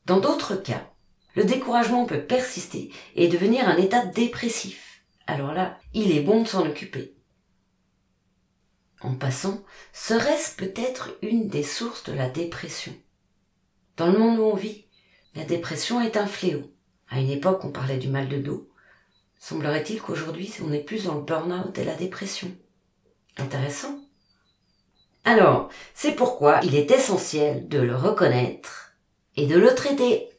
Dans 0.05 0.19
d'autres 0.19 0.55
cas, 0.55 0.89
le 1.35 1.45
découragement 1.45 2.05
peut 2.05 2.25
persister 2.25 2.91
et 3.15 3.27
devenir 3.27 3.67
un 3.67 3.77
état 3.77 4.05
dépressif. 4.05 5.03
Alors 5.25 5.53
là, 5.53 5.79
il 5.93 6.11
est 6.11 6.21
bon 6.21 6.43
de 6.43 6.47
s'en 6.47 6.67
occuper. 6.67 7.15
En 9.01 9.15
passant, 9.15 9.63
serait-ce 9.93 10.55
peut-être 10.55 11.17
une 11.21 11.47
des 11.47 11.63
sources 11.63 12.03
de 12.03 12.13
la 12.13 12.29
dépression? 12.29 12.93
Dans 13.97 14.07
le 14.07 14.17
monde 14.17 14.39
où 14.39 14.43
on 14.43 14.55
vit, 14.55 14.85
la 15.35 15.45
dépression 15.45 16.01
est 16.01 16.17
un 16.17 16.25
fléau. 16.25 16.71
À 17.09 17.19
une 17.19 17.29
époque, 17.29 17.63
on 17.63 17.71
parlait 17.71 17.97
du 17.97 18.07
mal 18.07 18.27
de 18.27 18.37
dos. 18.37 18.69
Semblerait-il 19.39 20.01
qu'aujourd'hui, 20.01 20.51
on 20.65 20.71
est 20.71 20.79
plus 20.79 21.05
dans 21.05 21.15
le 21.15 21.21
burn-out 21.21 21.77
et 21.77 21.83
la 21.83 21.95
dépression. 21.95 22.51
Intéressant. 23.37 23.99
Alors, 25.25 25.69
c'est 25.93 26.13
pourquoi 26.13 26.59
il 26.63 26.75
est 26.75 26.91
essentiel 26.91 27.67
de 27.67 27.79
le 27.79 27.95
reconnaître 27.95 28.93
et 29.35 29.47
de 29.47 29.57
le 29.57 29.73
traiter, 29.75 30.29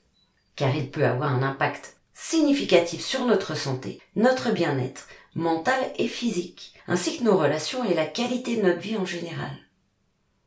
car 0.56 0.74
il 0.74 0.90
peut 0.90 1.04
avoir 1.04 1.32
un 1.32 1.42
impact 1.42 1.96
significatif 2.12 3.04
sur 3.04 3.24
notre 3.24 3.56
santé, 3.56 4.00
notre 4.16 4.50
bien-être 4.50 5.06
mental 5.34 5.78
et 5.98 6.08
physique, 6.08 6.74
ainsi 6.86 7.18
que 7.18 7.24
nos 7.24 7.36
relations 7.36 7.84
et 7.84 7.94
la 7.94 8.06
qualité 8.06 8.56
de 8.56 8.62
notre 8.62 8.80
vie 8.80 8.96
en 8.96 9.04
général. 9.04 9.50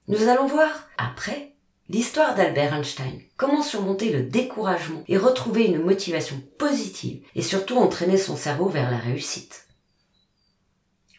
Nous 0.08 0.30
allons 0.30 0.48
voir, 0.48 0.88
après, 0.98 1.47
l'histoire 1.90 2.36
d'Albert 2.36 2.74
Einstein, 2.74 3.22
comment 3.38 3.62
surmonter 3.62 4.12
le 4.12 4.24
découragement 4.24 5.04
et 5.08 5.18
retrouver 5.18 5.66
une 5.66 5.82
motivation 5.82 6.42
positive 6.58 7.24
et 7.36 7.42
surtout 7.42 7.78
entraîner 7.78 8.18
son 8.18 8.36
cerveau 8.36 8.68
vers 8.68 8.92
la 8.92 8.98
réussite. 8.98 9.68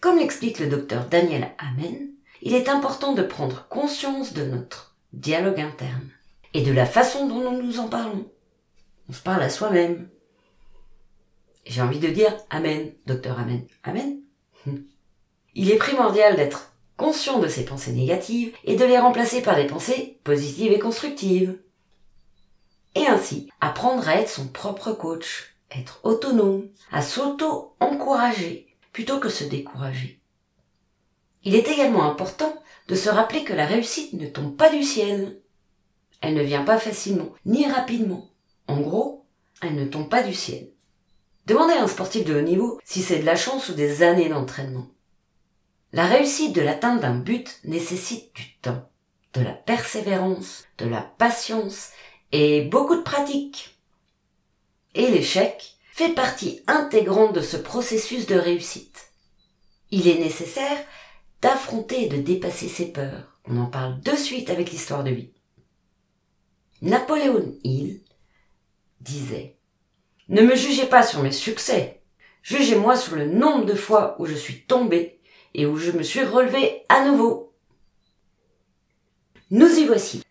Comme 0.00 0.18
l'explique 0.18 0.58
le 0.58 0.68
docteur 0.68 1.06
Daniel 1.06 1.50
Amen, 1.58 2.10
il 2.42 2.54
est 2.54 2.68
important 2.68 3.14
de 3.14 3.22
prendre 3.22 3.66
conscience 3.68 4.32
de 4.32 4.44
notre 4.44 4.94
dialogue 5.12 5.60
interne 5.60 6.10
et 6.54 6.62
de 6.62 6.72
la 6.72 6.86
façon 6.86 7.26
dont 7.26 7.50
nous 7.50 7.62
nous 7.62 7.80
en 7.80 7.88
parlons. 7.88 8.30
On 9.08 9.12
se 9.12 9.22
parle 9.22 9.42
à 9.42 9.50
soi-même. 9.50 10.08
J'ai 11.66 11.82
envie 11.82 11.98
de 11.98 12.08
dire 12.08 12.34
Amen, 12.50 12.92
docteur 13.06 13.38
Amen. 13.38 13.66
Amen. 13.82 14.20
Il 15.54 15.70
est 15.70 15.76
primordial 15.76 16.36
d'être 16.36 16.67
conscient 16.98 17.38
de 17.38 17.48
ces 17.48 17.64
pensées 17.64 17.92
négatives 17.92 18.54
et 18.64 18.76
de 18.76 18.84
les 18.84 18.98
remplacer 18.98 19.40
par 19.40 19.56
des 19.56 19.66
pensées 19.66 20.18
positives 20.24 20.72
et 20.72 20.78
constructives. 20.78 21.58
Et 22.94 23.06
ainsi, 23.06 23.48
apprendre 23.60 24.06
à 24.06 24.16
être 24.16 24.28
son 24.28 24.48
propre 24.48 24.92
coach, 24.92 25.54
être 25.70 26.00
autonome, 26.02 26.68
à 26.90 27.00
s'auto-encourager 27.00 28.66
plutôt 28.92 29.20
que 29.20 29.28
se 29.28 29.44
décourager. 29.44 30.20
Il 31.44 31.54
est 31.54 31.68
également 31.68 32.02
important 32.02 32.52
de 32.88 32.96
se 32.96 33.08
rappeler 33.08 33.44
que 33.44 33.52
la 33.52 33.64
réussite 33.64 34.14
ne 34.14 34.26
tombe 34.26 34.56
pas 34.56 34.70
du 34.70 34.82
ciel. 34.82 35.40
Elle 36.20 36.34
ne 36.34 36.42
vient 36.42 36.64
pas 36.64 36.78
facilement, 36.78 37.30
ni 37.46 37.66
rapidement. 37.70 38.28
En 38.66 38.80
gros, 38.80 39.24
elle 39.62 39.76
ne 39.76 39.84
tombe 39.84 40.08
pas 40.08 40.24
du 40.24 40.34
ciel. 40.34 40.70
Demandez 41.46 41.74
à 41.74 41.82
un 41.84 41.88
sportif 41.88 42.24
de 42.24 42.34
haut 42.34 42.42
niveau 42.42 42.80
si 42.84 43.02
c'est 43.02 43.20
de 43.20 43.24
la 43.24 43.36
chance 43.36 43.68
ou 43.68 43.74
des 43.74 44.02
années 44.02 44.28
d'entraînement. 44.28 44.88
La 45.92 46.06
réussite 46.06 46.54
de 46.54 46.60
l'atteinte 46.60 47.00
d'un 47.00 47.14
but 47.14 47.60
nécessite 47.64 48.34
du 48.34 48.54
temps, 48.60 48.90
de 49.32 49.40
la 49.40 49.52
persévérance, 49.52 50.64
de 50.76 50.86
la 50.86 51.00
patience 51.00 51.92
et 52.30 52.62
beaucoup 52.62 52.96
de 52.96 53.02
pratique. 53.02 53.78
Et 54.94 55.10
l'échec 55.10 55.78
fait 55.92 56.10
partie 56.10 56.60
intégrante 56.66 57.34
de 57.34 57.40
ce 57.40 57.56
processus 57.56 58.26
de 58.26 58.34
réussite. 58.34 59.12
Il 59.90 60.08
est 60.08 60.18
nécessaire 60.18 60.78
d'affronter 61.40 62.04
et 62.04 62.08
de 62.08 62.18
dépasser 62.18 62.68
ses 62.68 62.92
peurs. 62.92 63.40
On 63.46 63.56
en 63.56 63.66
parle 63.66 63.98
de 64.00 64.14
suite 64.14 64.50
avec 64.50 64.70
l'histoire 64.70 65.04
de 65.04 65.10
vie. 65.10 65.32
Napoléon 66.82 67.54
Hill 67.64 68.02
disait 69.00 69.56
Ne 70.28 70.42
me 70.42 70.54
jugez 70.54 70.86
pas 70.86 71.02
sur 71.02 71.22
mes 71.22 71.32
succès, 71.32 72.02
jugez-moi 72.42 72.94
sur 72.94 73.16
le 73.16 73.26
nombre 73.26 73.64
de 73.64 73.74
fois 73.74 74.16
où 74.18 74.26
je 74.26 74.34
suis 74.34 74.64
tombé 74.64 75.17
et 75.54 75.66
où 75.66 75.76
je 75.76 75.90
me 75.90 76.02
suis 76.02 76.24
relevé 76.24 76.84
à 76.88 77.04
nouveau. 77.04 77.52
Nous 79.50 79.78
y 79.78 79.86
voici. 79.86 80.22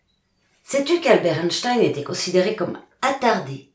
Sais-tu 0.62 1.00
qu'Albert 1.00 1.42
Einstein 1.42 1.80
était 1.80 2.04
considéré 2.04 2.54
comme 2.54 2.78
attardé 3.02 3.72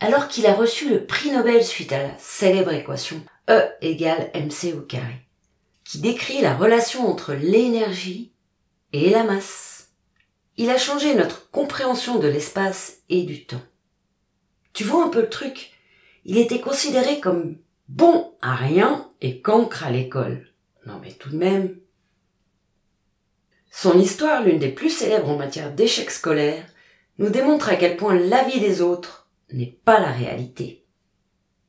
alors 0.00 0.28
qu'il 0.28 0.46
a 0.46 0.54
reçu 0.54 0.88
le 0.90 1.06
prix 1.06 1.30
Nobel 1.30 1.64
suite 1.64 1.92
à 1.92 2.02
la 2.02 2.18
célèbre 2.18 2.72
équation 2.72 3.22
E 3.48 3.68
égale 3.80 4.30
mc 4.34 4.72
au 4.74 4.80
carré 4.80 5.26
qui 5.84 5.98
décrit 6.00 6.40
la 6.40 6.56
relation 6.56 7.06
entre 7.08 7.34
l'énergie 7.34 8.32
et 8.92 9.10
la 9.10 9.24
masse? 9.24 9.90
Il 10.56 10.70
a 10.70 10.78
changé 10.78 11.14
notre 11.14 11.50
compréhension 11.50 12.18
de 12.18 12.28
l'espace 12.28 12.98
et 13.08 13.22
du 13.22 13.46
temps. 13.46 13.62
Tu 14.72 14.84
vois 14.84 15.04
un 15.04 15.08
peu 15.08 15.22
le 15.22 15.30
truc? 15.30 15.72
Il 16.24 16.38
était 16.38 16.60
considéré 16.60 17.20
comme 17.20 17.56
bon 17.88 18.32
à 18.42 18.54
rien 18.54 19.10
et 19.20 19.40
cancre 19.40 19.84
à 19.84 19.90
l'école. 19.90 20.51
Non 20.86 20.98
mais 21.00 21.12
tout 21.12 21.30
de 21.30 21.36
même. 21.36 21.76
Son 23.70 23.98
histoire, 23.98 24.42
l'une 24.42 24.58
des 24.58 24.68
plus 24.68 24.90
célèbres 24.90 25.30
en 25.30 25.36
matière 25.36 25.72
d'échecs 25.72 26.10
scolaires, 26.10 26.66
nous 27.18 27.30
démontre 27.30 27.68
à 27.68 27.76
quel 27.76 27.96
point 27.96 28.14
la 28.14 28.44
vie 28.44 28.60
des 28.60 28.82
autres 28.82 29.28
n'est 29.50 29.78
pas 29.84 30.00
la 30.00 30.10
réalité. 30.10 30.84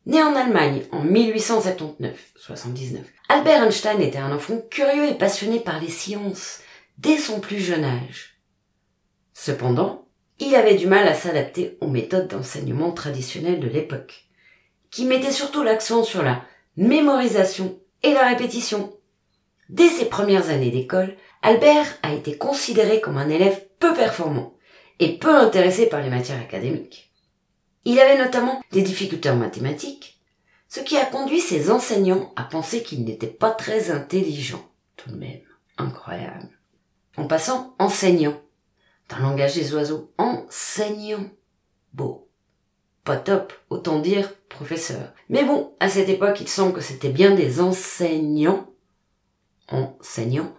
Né 0.05 0.22
en 0.22 0.36
Allemagne 0.36 0.84
en 0.91 1.05
1879-79, 1.05 3.03
Albert 3.29 3.63
Einstein 3.63 4.01
était 4.01 4.17
un 4.17 4.36
enfant 4.36 4.60
curieux 4.70 5.08
et 5.08 5.13
passionné 5.15 5.60
par 5.62 5.79
les 5.79 5.89
sciences 5.89 6.60
dès 6.98 7.17
son 7.17 7.39
plus 7.39 7.60
jeune 7.60 7.86
âge. 7.86 8.41
Cependant, 9.34 10.08
il 10.39 10.55
avait 10.55 10.75
du 10.75 10.88
mal 10.88 11.08
à 11.08 11.13
s'adapter 11.13 11.77
aux 11.79 11.88
méthodes 11.88 12.27
d'enseignement 12.27 12.91
traditionnelles 12.91 13.62
de 13.62 13.70
l'époque, 13.70 14.25
qui 14.91 15.05
mettaient 15.05 15.32
surtout 15.32 15.63
l'accent 15.63 16.03
sur 16.03 16.22
la 16.22 16.43
mémorisation 16.75 17.79
et 18.01 18.13
la 18.13 18.27
répétition. 18.27 18.93
Dès 19.74 19.89
ses 19.89 20.06
premières 20.06 20.51
années 20.51 20.70
d'école, 20.70 21.18
Albert 21.42 21.98
a 22.03 22.13
été 22.13 22.38
considéré 22.38 23.01
comme 23.01 23.18
un 23.18 23.27
élève 23.27 23.60
peu 23.80 23.96
performant 23.96 24.53
et 25.00 25.18
peu 25.18 25.36
intéressé 25.36 25.88
par 25.88 26.00
les 26.03 26.12
matières 26.12 26.39
académiques. 26.39 27.12
Il 27.84 28.00
avait 28.00 28.24
notamment 28.24 28.62
des 28.72 28.84
difficultés 28.84 29.32
en 29.32 29.36
mathématiques, 29.36 30.22
ce 30.70 30.80
qui 30.80 30.96
a 30.96 31.08
conduit 31.08 31.39
ses 31.39 31.72
enseignants 31.72 32.34
à 32.36 32.44
penser 32.44 32.84
qu'il 32.84 33.03
n'était 33.03 33.25
pas 33.25 33.50
très 33.50 33.89
intelligent. 33.89 34.63
Tout 34.96 35.10
de 35.10 35.15
même, 35.15 35.42
incroyable. 35.80 36.50
En 37.18 37.25
passant, 37.25 37.74
enseignant. 37.80 38.39
Dans 39.10 39.18
le 39.18 39.24
langage 39.24 39.56
des 39.56 39.74
oiseaux, 39.74 40.13
enseignant. 40.20 41.32
Beau. 41.94 42.30
Pas 43.03 43.18
top, 43.18 43.53
autant 43.72 43.98
dire 43.98 44.36
professeur. 44.50 45.13
Mais 45.30 45.44
bon, 45.44 45.74
à 45.80 45.89
cette 45.89 46.10
époque, 46.10 46.42
il 46.42 46.48
semble 46.48 46.74
que 46.74 46.82
c'était 46.82 47.10
bien 47.10 47.34
des 47.34 47.60
enseignants. 47.60 48.70
Enseignants. 49.70 50.53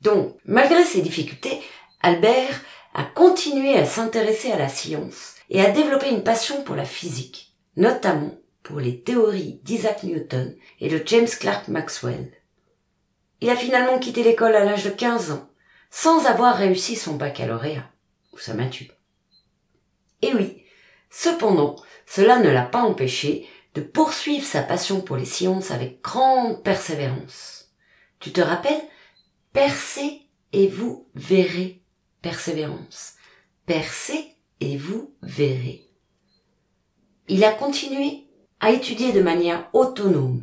Donc, 0.00 0.36
malgré 0.44 0.84
ces 0.84 1.00
difficultés, 1.00 1.60
Albert 2.00 2.60
a 2.94 3.04
continué 3.04 3.76
à 3.76 3.84
s'intéresser 3.84 4.52
à 4.52 4.58
la 4.58 4.68
science 4.68 5.34
et 5.50 5.60
a 5.60 5.70
développé 5.70 6.10
une 6.10 6.22
passion 6.22 6.62
pour 6.62 6.76
la 6.76 6.84
physique, 6.84 7.54
notamment 7.76 8.34
pour 8.62 8.80
les 8.80 9.00
théories 9.00 9.60
d'Isaac 9.62 10.02
Newton 10.02 10.56
et 10.80 10.88
de 10.88 11.02
James 11.06 11.28
Clerk 11.28 11.68
Maxwell. 11.68 12.32
Il 13.40 13.50
a 13.50 13.56
finalement 13.56 13.98
quitté 13.98 14.22
l'école 14.22 14.56
à 14.56 14.64
l'âge 14.64 14.84
de 14.84 14.90
15 14.90 15.30
ans, 15.30 15.48
sans 15.90 16.26
avoir 16.26 16.56
réussi 16.56 16.96
son 16.96 17.14
baccalauréat, 17.14 17.88
ou 18.32 18.38
sa 18.38 18.54
matu. 18.54 18.90
Et 20.22 20.32
oui, 20.34 20.62
cependant, 21.10 21.76
cela 22.06 22.38
ne 22.38 22.50
l'a 22.50 22.64
pas 22.64 22.82
empêché 22.82 23.46
de 23.74 23.82
poursuivre 23.82 24.44
sa 24.44 24.62
passion 24.62 25.00
pour 25.00 25.16
les 25.16 25.26
sciences 25.26 25.70
avec 25.70 26.00
grande 26.00 26.62
persévérance. 26.62 27.65
Tu 28.20 28.32
te 28.32 28.40
rappelles? 28.40 28.82
Percez 29.52 30.22
et 30.52 30.68
vous 30.68 31.08
verrez. 31.14 31.82
Persévérance. 32.22 33.14
Percez 33.66 34.36
et 34.60 34.76
vous 34.76 35.14
verrez. 35.22 35.86
Il 37.28 37.44
a 37.44 37.52
continué 37.52 38.24
à 38.60 38.70
étudier 38.70 39.12
de 39.12 39.20
manière 39.20 39.68
autonome, 39.72 40.42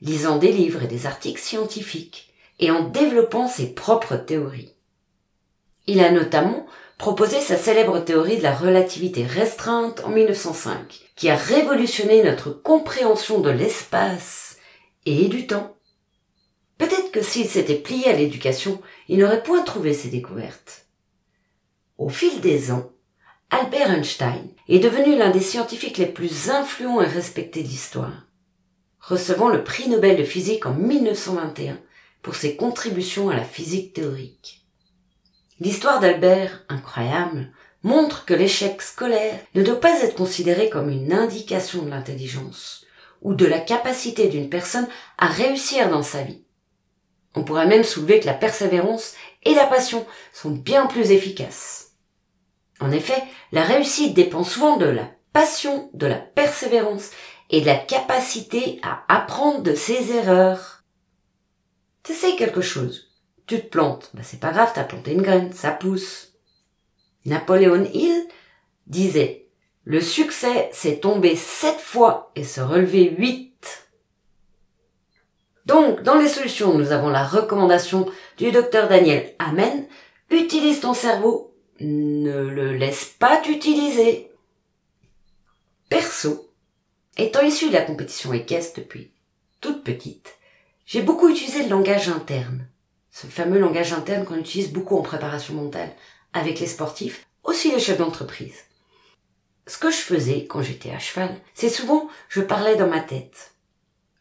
lisant 0.00 0.38
des 0.38 0.52
livres 0.52 0.82
et 0.82 0.88
des 0.88 1.06
articles 1.06 1.40
scientifiques 1.40 2.32
et 2.58 2.70
en 2.70 2.88
développant 2.88 3.48
ses 3.48 3.74
propres 3.74 4.16
théories. 4.16 4.74
Il 5.86 6.00
a 6.00 6.10
notamment 6.10 6.66
proposé 6.98 7.40
sa 7.40 7.56
célèbre 7.56 8.00
théorie 8.00 8.38
de 8.38 8.42
la 8.42 8.54
relativité 8.54 9.24
restreinte 9.24 10.02
en 10.04 10.08
1905, 10.08 11.10
qui 11.14 11.28
a 11.28 11.36
révolutionné 11.36 12.22
notre 12.22 12.50
compréhension 12.50 13.40
de 13.40 13.50
l'espace 13.50 14.56
et 15.04 15.28
du 15.28 15.46
temps. 15.46 15.75
Peut-être 16.78 17.10
que 17.10 17.22
s'il 17.22 17.48
s'était 17.48 17.76
plié 17.76 18.08
à 18.08 18.12
l'éducation, 18.12 18.80
il 19.08 19.18
n'aurait 19.18 19.42
point 19.42 19.62
trouvé 19.62 19.94
ses 19.94 20.08
découvertes. 20.08 20.86
Au 21.98 22.08
fil 22.08 22.40
des 22.40 22.70
ans, 22.70 22.92
Albert 23.50 23.90
Einstein 23.90 24.48
est 24.68 24.80
devenu 24.80 25.16
l'un 25.16 25.30
des 25.30 25.40
scientifiques 25.40 25.98
les 25.98 26.06
plus 26.06 26.50
influents 26.50 27.00
et 27.00 27.06
respectés 27.06 27.62
de 27.62 27.68
l'histoire, 27.68 28.26
recevant 29.00 29.48
le 29.48 29.64
prix 29.64 29.88
Nobel 29.88 30.16
de 30.16 30.24
physique 30.24 30.66
en 30.66 30.74
1921 30.74 31.78
pour 32.22 32.34
ses 32.34 32.56
contributions 32.56 33.30
à 33.30 33.36
la 33.36 33.44
physique 33.44 33.94
théorique. 33.94 34.66
L'histoire 35.60 36.00
d'Albert, 36.00 36.64
incroyable, 36.68 37.52
montrent 37.82 38.24
que 38.24 38.34
l'échec 38.34 38.82
scolaire 38.82 39.38
ne 39.54 39.62
doit 39.62 39.80
pas 39.80 40.02
être 40.02 40.16
considéré 40.16 40.68
comme 40.68 40.90
une 40.90 41.12
indication 41.12 41.82
de 41.82 41.90
l'intelligence 41.90 42.84
ou 43.22 43.32
de 43.32 43.46
la 43.46 43.60
capacité 43.60 44.28
d'une 44.28 44.50
personne 44.50 44.88
à 45.18 45.28
réussir 45.28 45.88
dans 45.88 46.02
sa 46.02 46.22
vie. 46.22 46.45
On 47.36 47.44
pourrait 47.44 47.66
même 47.66 47.84
soulever 47.84 48.18
que 48.18 48.26
la 48.26 48.34
persévérance 48.34 49.14
et 49.44 49.54
la 49.54 49.66
passion 49.66 50.06
sont 50.32 50.50
bien 50.50 50.86
plus 50.86 51.12
efficaces. 51.12 51.92
En 52.80 52.90
effet, 52.90 53.22
la 53.52 53.62
réussite 53.62 54.14
dépend 54.14 54.42
souvent 54.42 54.76
de 54.76 54.86
la 54.86 55.08
passion, 55.32 55.90
de 55.92 56.06
la 56.06 56.16
persévérance 56.16 57.10
et 57.50 57.60
de 57.60 57.66
la 57.66 57.76
capacité 57.76 58.80
à 58.82 59.04
apprendre 59.08 59.62
de 59.62 59.74
ses 59.74 60.12
erreurs. 60.12 60.82
T'essayes 62.02 62.36
quelque 62.36 62.62
chose? 62.62 63.12
Tu 63.46 63.60
te 63.60 63.66
plantes. 63.66 64.10
Ben, 64.14 64.22
c'est 64.24 64.40
pas 64.40 64.50
grave, 64.50 64.72
t'as 64.74 64.84
planté 64.84 65.12
une 65.12 65.22
graine, 65.22 65.52
ça 65.52 65.70
pousse. 65.70 66.32
Napoléon 67.26 67.84
Hill 67.92 68.26
disait, 68.86 69.48
le 69.84 70.00
succès, 70.00 70.70
c'est 70.72 71.00
tomber 71.00 71.36
sept 71.36 71.78
fois 71.78 72.32
et 72.34 72.44
se 72.44 72.60
relever 72.60 73.14
huit. 73.16 73.85
Donc, 75.66 76.02
dans 76.02 76.14
les 76.14 76.28
solutions, 76.28 76.78
nous 76.78 76.92
avons 76.92 77.08
la 77.08 77.26
recommandation 77.26 78.06
du 78.38 78.52
docteur 78.52 78.88
Daniel 78.88 79.34
Amen. 79.40 79.86
Utilise 80.30 80.80
ton 80.80 80.94
cerveau. 80.94 81.52
Ne 81.80 82.48
le 82.48 82.74
laisse 82.74 83.04
pas 83.04 83.36
t'utiliser. 83.38 84.30
Perso, 85.88 86.50
étant 87.18 87.42
issu 87.42 87.68
de 87.68 87.74
la 87.74 87.82
compétition 87.82 88.32
équestre 88.32 88.80
depuis 88.80 89.10
toute 89.60 89.84
petite, 89.84 90.36
j'ai 90.86 91.02
beaucoup 91.02 91.28
utilisé 91.28 91.64
le 91.64 91.68
langage 91.68 92.08
interne. 92.08 92.66
Ce 93.10 93.26
fameux 93.26 93.58
langage 93.58 93.92
interne 93.92 94.24
qu'on 94.24 94.36
utilise 94.36 94.72
beaucoup 94.72 94.96
en 94.96 95.02
préparation 95.02 95.54
mentale 95.54 95.90
avec 96.32 96.60
les 96.60 96.66
sportifs, 96.66 97.26
aussi 97.42 97.72
les 97.72 97.80
chefs 97.80 97.98
d'entreprise. 97.98 98.64
Ce 99.66 99.78
que 99.78 99.90
je 99.90 99.96
faisais 99.96 100.46
quand 100.46 100.62
j'étais 100.62 100.90
à 100.90 100.98
cheval, 100.98 101.34
c'est 101.54 101.68
souvent 101.68 102.08
je 102.28 102.40
parlais 102.40 102.76
dans 102.76 102.88
ma 102.88 103.00
tête 103.00 103.55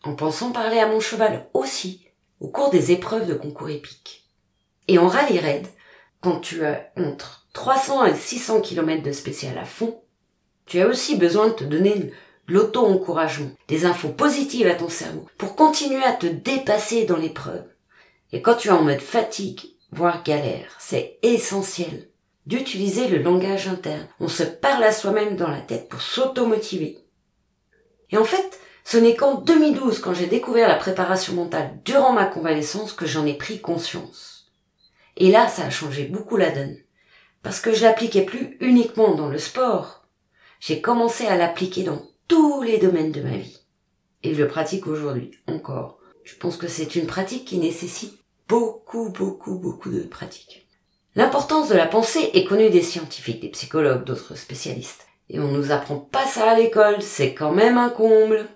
en 0.05 0.15
pensant 0.15 0.51
parler 0.51 0.79
à 0.79 0.88
mon 0.88 1.00
cheval 1.00 1.50
aussi 1.53 2.05
au 2.39 2.47
cours 2.47 2.69
des 2.69 2.91
épreuves 2.91 3.27
de 3.27 3.33
concours 3.33 3.69
épiques. 3.69 4.25
Et 4.88 5.00
en 5.00 5.07
rallye 5.07 5.39
raid, 5.39 5.67
quand 6.21 6.39
tu 6.39 6.63
as 6.63 6.91
entre 6.97 7.47
300 7.53 8.05
et 8.05 8.15
600 8.15 8.62
km 8.62 9.03
de 9.03 9.12
spécial 9.12 9.57
à 9.57 9.65
fond, 9.65 10.01
tu 10.65 10.79
as 10.79 10.88
aussi 10.88 11.17
besoin 11.17 11.47
de 11.47 11.53
te 11.53 11.63
donner 11.63 11.95
de 11.95 12.12
l'auto-encouragement, 12.47 13.51
des 13.67 13.85
infos 13.85 14.09
positives 14.09 14.67
à 14.67 14.75
ton 14.75 14.89
cerveau 14.89 15.25
pour 15.38 15.55
continuer 15.55 16.03
à 16.03 16.13
te 16.13 16.27
dépasser 16.27 17.05
dans 17.05 17.17
l'épreuve. 17.17 17.65
Et 18.31 18.41
quand 18.41 18.55
tu 18.55 18.67
es 18.67 18.71
en 18.71 18.83
mode 18.83 19.00
fatigue, 19.00 19.62
voire 19.91 20.24
galère, 20.24 20.75
c'est 20.79 21.17
essentiel 21.24 22.09
d'utiliser 22.45 23.07
le 23.07 23.19
langage 23.19 23.67
interne. 23.67 24.07
On 24.19 24.27
se 24.27 24.43
parle 24.43 24.83
à 24.83 24.91
soi-même 24.91 25.35
dans 25.35 25.50
la 25.50 25.62
tête 25.62 25.89
pour 25.89 26.01
s'auto-motiver. 26.01 27.00
Et 28.12 28.17
en 28.17 28.24
fait, 28.24 28.59
ce 28.86 28.98
n'est 28.98 29.15
qu'en 29.15 29.42
2012, 29.42 29.98
quand 29.98 30.13
j'ai 30.13 30.27
découvert 30.27 30.68
la 30.68 30.75
préparation 30.75 31.34
mentale 31.34 31.80
durant 31.84 32.13
ma 32.13 32.25
convalescence, 32.25 32.94
que 32.94 33.08
j'en 33.08 33.25
ai 33.25 33.34
pris 33.34 33.60
conscience. 33.60 34.51
Et 35.18 35.32
là, 35.32 35.48
ça 35.48 35.65
a 35.65 35.70
changé 35.72 36.06
beaucoup 36.06 36.38
la 36.38 36.51
donne. 36.51 36.77
Parce 37.42 37.60
que 37.60 37.74
je 37.74 37.82
l'appliquais 37.82 38.22
plus 38.22 38.58
uniquement 38.62 39.15
dans 39.15 39.27
le 39.27 39.39
sport. 39.39 40.06
J'ai 40.60 40.82
commencé 40.82 41.25
à 41.25 41.36
l'appliquer 41.36 41.82
dans 41.82 42.04
tous 42.27 42.62
les 42.62 42.77
domaines 42.77 43.12
de 43.12 43.22
ma 43.22 43.36
vie. 43.36 43.58
Et 44.22 44.36
je 44.36 44.44
le 44.44 44.48
pratique 44.48 44.86
aujourd'hui, 44.86 45.32
encore. 45.48 45.98
Je 46.24 46.36
pense 46.36 46.56
que 46.56 46.68
c'est 46.68 46.96
une 46.96 47.08
pratique 47.08 47.46
qui 47.46 47.58
nécessite 47.58 48.13
beaucoup, 48.48 49.10
beaucoup, 49.10 49.56
beaucoup 49.56 49.89
de 49.89 50.01
pratique. 50.01 50.68
L'importance 51.15 51.70
de 51.70 51.75
la 51.75 51.88
pensée 51.88 52.30
est 52.34 52.46
connue 52.46 52.70
des 52.70 52.84
scientifiques, 52.84 53.42
des 53.42 53.50
psychologues, 53.50 54.04
d'autres 54.04 54.36
spécialistes. 54.36 55.08
Et 55.32 55.39
on 55.39 55.48
nous 55.48 55.72
apprend 55.72 55.98
pas 55.98 56.27
ça 56.27 56.51
à 56.51 56.56
l'école, 56.56 57.01
c'est 57.01 57.34
quand 57.34 57.51
même 57.51 57.80
un 57.80 57.89
comble. 57.89 58.48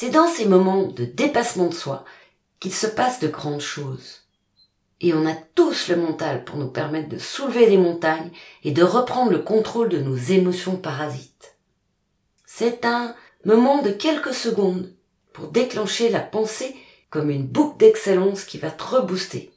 C'est 0.00 0.08
dans 0.08 0.28
ces 0.28 0.46
moments 0.46 0.84
de 0.84 1.04
dépassement 1.04 1.66
de 1.66 1.74
soi 1.74 2.06
qu'il 2.58 2.72
se 2.72 2.86
passe 2.86 3.20
de 3.20 3.28
grandes 3.28 3.60
choses. 3.60 4.22
Et 5.02 5.12
on 5.12 5.26
a 5.26 5.34
tous 5.34 5.88
le 5.88 5.96
mental 5.96 6.42
pour 6.46 6.56
nous 6.56 6.70
permettre 6.70 7.10
de 7.10 7.18
soulever 7.18 7.66
des 7.66 7.76
montagnes 7.76 8.30
et 8.64 8.70
de 8.70 8.82
reprendre 8.82 9.30
le 9.30 9.40
contrôle 9.40 9.90
de 9.90 9.98
nos 9.98 10.16
émotions 10.16 10.78
parasites. 10.78 11.58
C'est 12.46 12.86
un 12.86 13.14
moment 13.44 13.82
de 13.82 13.90
quelques 13.90 14.32
secondes 14.32 14.90
pour 15.34 15.48
déclencher 15.48 16.08
la 16.08 16.20
pensée 16.20 16.74
comme 17.10 17.28
une 17.28 17.46
boucle 17.46 17.76
d'excellence 17.76 18.44
qui 18.44 18.56
va 18.56 18.70
te 18.70 18.82
rebooster. 18.82 19.52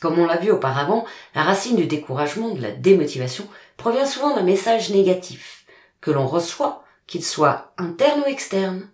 Comme 0.00 0.20
on 0.20 0.26
l'a 0.26 0.36
vu 0.36 0.52
auparavant, 0.52 1.04
la 1.34 1.42
racine 1.42 1.74
du 1.74 1.86
découragement, 1.86 2.50
de 2.50 2.62
la 2.62 2.70
démotivation, 2.70 3.48
provient 3.76 4.06
souvent 4.06 4.36
d'un 4.36 4.44
message 4.44 4.90
négatif, 4.90 5.66
que 6.00 6.12
l'on 6.12 6.28
reçoit, 6.28 6.84
qu'il 7.08 7.24
soit 7.24 7.72
interne 7.76 8.20
ou 8.20 8.28
externe. 8.28 8.88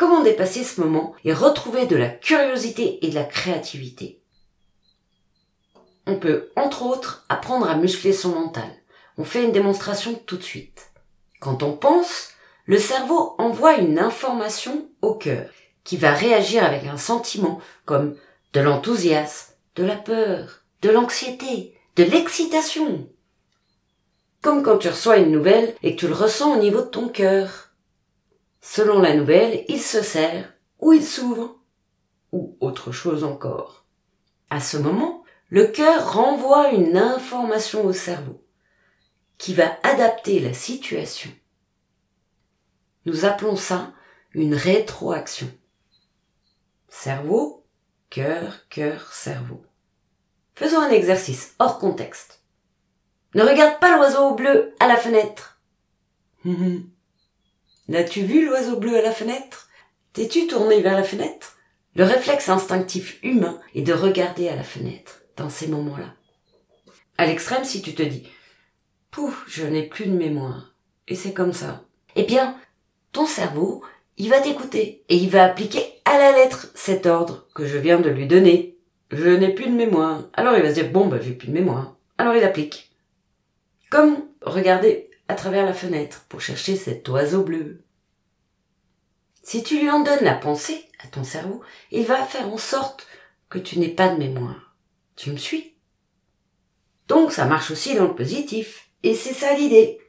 Comment 0.00 0.22
dépasser 0.22 0.64
ce 0.64 0.80
moment 0.80 1.14
et 1.26 1.34
retrouver 1.34 1.84
de 1.84 1.94
la 1.94 2.08
curiosité 2.08 3.04
et 3.04 3.10
de 3.10 3.14
la 3.14 3.24
créativité 3.24 4.22
On 6.06 6.16
peut, 6.16 6.48
entre 6.56 6.86
autres, 6.86 7.26
apprendre 7.28 7.68
à 7.68 7.76
muscler 7.76 8.14
son 8.14 8.30
mental. 8.30 8.70
On 9.18 9.24
fait 9.24 9.44
une 9.44 9.52
démonstration 9.52 10.18
tout 10.24 10.38
de 10.38 10.42
suite. 10.42 10.90
Quand 11.38 11.62
on 11.62 11.76
pense, 11.76 12.30
le 12.64 12.78
cerveau 12.78 13.34
envoie 13.36 13.74
une 13.74 13.98
information 13.98 14.88
au 15.02 15.12
cœur 15.12 15.50
qui 15.84 15.98
va 15.98 16.14
réagir 16.14 16.64
avec 16.64 16.86
un 16.86 16.96
sentiment 16.96 17.60
comme 17.84 18.16
de 18.54 18.60
l'enthousiasme, 18.60 19.52
de 19.76 19.84
la 19.84 19.96
peur, 19.96 20.62
de 20.80 20.88
l'anxiété, 20.88 21.74
de 21.96 22.04
l'excitation. 22.04 23.06
Comme 24.40 24.62
quand 24.62 24.78
tu 24.78 24.88
reçois 24.88 25.18
une 25.18 25.30
nouvelle 25.30 25.74
et 25.82 25.94
que 25.94 26.00
tu 26.00 26.08
le 26.08 26.14
ressens 26.14 26.56
au 26.56 26.58
niveau 26.58 26.80
de 26.80 26.86
ton 26.86 27.10
cœur. 27.10 27.69
Selon 28.60 29.00
la 29.00 29.14
nouvelle, 29.14 29.64
il 29.68 29.80
se 29.80 30.02
serre 30.02 30.52
ou 30.78 30.92
il 30.92 31.04
s'ouvre 31.04 31.58
ou 32.32 32.56
autre 32.60 32.92
chose 32.92 33.24
encore. 33.24 33.86
À 34.50 34.60
ce 34.60 34.76
moment, 34.76 35.24
le 35.48 35.66
cœur 35.66 36.12
renvoie 36.14 36.70
une 36.70 36.96
information 36.96 37.84
au 37.84 37.92
cerveau 37.92 38.44
qui 39.38 39.54
va 39.54 39.78
adapter 39.82 40.38
la 40.38 40.52
situation. 40.52 41.30
Nous 43.06 43.24
appelons 43.24 43.56
ça 43.56 43.92
une 44.32 44.54
rétroaction. 44.54 45.50
Cerveau, 46.88 47.64
cœur, 48.10 48.68
cœur, 48.68 49.12
cerveau. 49.12 49.64
Faisons 50.54 50.80
un 50.80 50.90
exercice 50.90 51.54
hors 51.58 51.78
contexte. 51.78 52.42
Ne 53.34 53.42
regarde 53.42 53.80
pas 53.80 53.96
l'oiseau 53.96 54.34
bleu 54.34 54.74
à 54.78 54.86
la 54.86 54.96
fenêtre. 54.96 55.62
N'as-tu 57.90 58.22
vu 58.22 58.46
l'oiseau 58.46 58.76
bleu 58.76 58.96
à 58.96 59.02
la 59.02 59.10
fenêtre? 59.10 59.68
T'es-tu 60.12 60.46
tourné 60.46 60.80
vers 60.80 60.94
la 60.94 61.02
fenêtre? 61.02 61.58
Le 61.96 62.04
réflexe 62.04 62.48
instinctif 62.48 63.18
humain 63.24 63.58
est 63.74 63.82
de 63.82 63.92
regarder 63.92 64.48
à 64.48 64.54
la 64.54 64.62
fenêtre 64.62 65.22
dans 65.36 65.50
ces 65.50 65.66
moments-là. 65.66 66.14
À 67.18 67.26
l'extrême, 67.26 67.64
si 67.64 67.82
tu 67.82 67.92
te 67.92 68.02
dis 68.04 68.28
Pouf, 69.10 69.44
je 69.48 69.66
n'ai 69.66 69.82
plus 69.82 70.06
de 70.06 70.16
mémoire. 70.16 70.76
Et 71.08 71.16
c'est 71.16 71.32
comme 71.32 71.52
ça. 71.52 71.82
Eh 72.14 72.22
bien, 72.22 72.56
ton 73.10 73.26
cerveau, 73.26 73.82
il 74.18 74.30
va 74.30 74.40
t'écouter 74.40 75.02
et 75.08 75.16
il 75.16 75.28
va 75.28 75.42
appliquer 75.42 75.82
à 76.04 76.16
la 76.16 76.30
lettre 76.30 76.70
cet 76.76 77.06
ordre 77.06 77.48
que 77.56 77.66
je 77.66 77.76
viens 77.76 77.98
de 77.98 78.08
lui 78.08 78.28
donner. 78.28 78.78
Je 79.10 79.30
n'ai 79.30 79.52
plus 79.52 79.66
de 79.66 79.74
mémoire. 79.74 80.28
Alors 80.34 80.54
il 80.54 80.62
va 80.62 80.68
se 80.68 80.74
dire 80.74 80.92
bon 80.92 81.08
bah 81.08 81.18
j'ai 81.20 81.32
plus 81.32 81.48
de 81.48 81.54
mémoire. 81.54 81.96
Alors 82.18 82.36
il 82.36 82.44
applique. 82.44 82.92
Comme 83.90 84.28
regarder 84.42 85.09
à 85.30 85.34
travers 85.34 85.64
la 85.64 85.72
fenêtre 85.72 86.24
pour 86.28 86.40
chercher 86.40 86.74
cet 86.74 87.08
oiseau 87.08 87.44
bleu. 87.44 87.84
Si 89.44 89.62
tu 89.62 89.78
lui 89.78 89.88
en 89.88 90.00
donnes 90.00 90.24
la 90.24 90.34
pensée 90.34 90.84
à 90.98 91.06
ton 91.06 91.22
cerveau, 91.22 91.62
il 91.92 92.04
va 92.04 92.24
faire 92.24 92.52
en 92.52 92.58
sorte 92.58 93.06
que 93.48 93.60
tu 93.60 93.78
n'aies 93.78 93.94
pas 93.94 94.08
de 94.08 94.18
mémoire. 94.18 94.74
Tu 95.14 95.30
me 95.30 95.36
suis 95.36 95.76
Donc 97.06 97.30
ça 97.30 97.44
marche 97.44 97.70
aussi 97.70 97.94
dans 97.94 98.08
le 98.08 98.16
positif. 98.16 98.88
Et 99.04 99.14
c'est 99.14 99.32
ça 99.32 99.54
l'idée. 99.54 100.00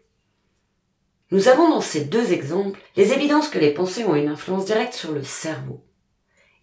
Nous 1.29 1.47
avons 1.47 1.69
dans 1.69 1.81
ces 1.81 2.05
deux 2.05 2.33
exemples 2.33 2.79
les 2.97 3.13
évidences 3.13 3.47
que 3.47 3.59
les 3.59 3.75
pensées 3.75 4.05
ont 4.05 4.15
une 4.15 4.27
influence 4.27 4.65
directe 4.65 4.95
sur 4.95 5.11
le 5.11 5.23
cerveau. 5.23 5.85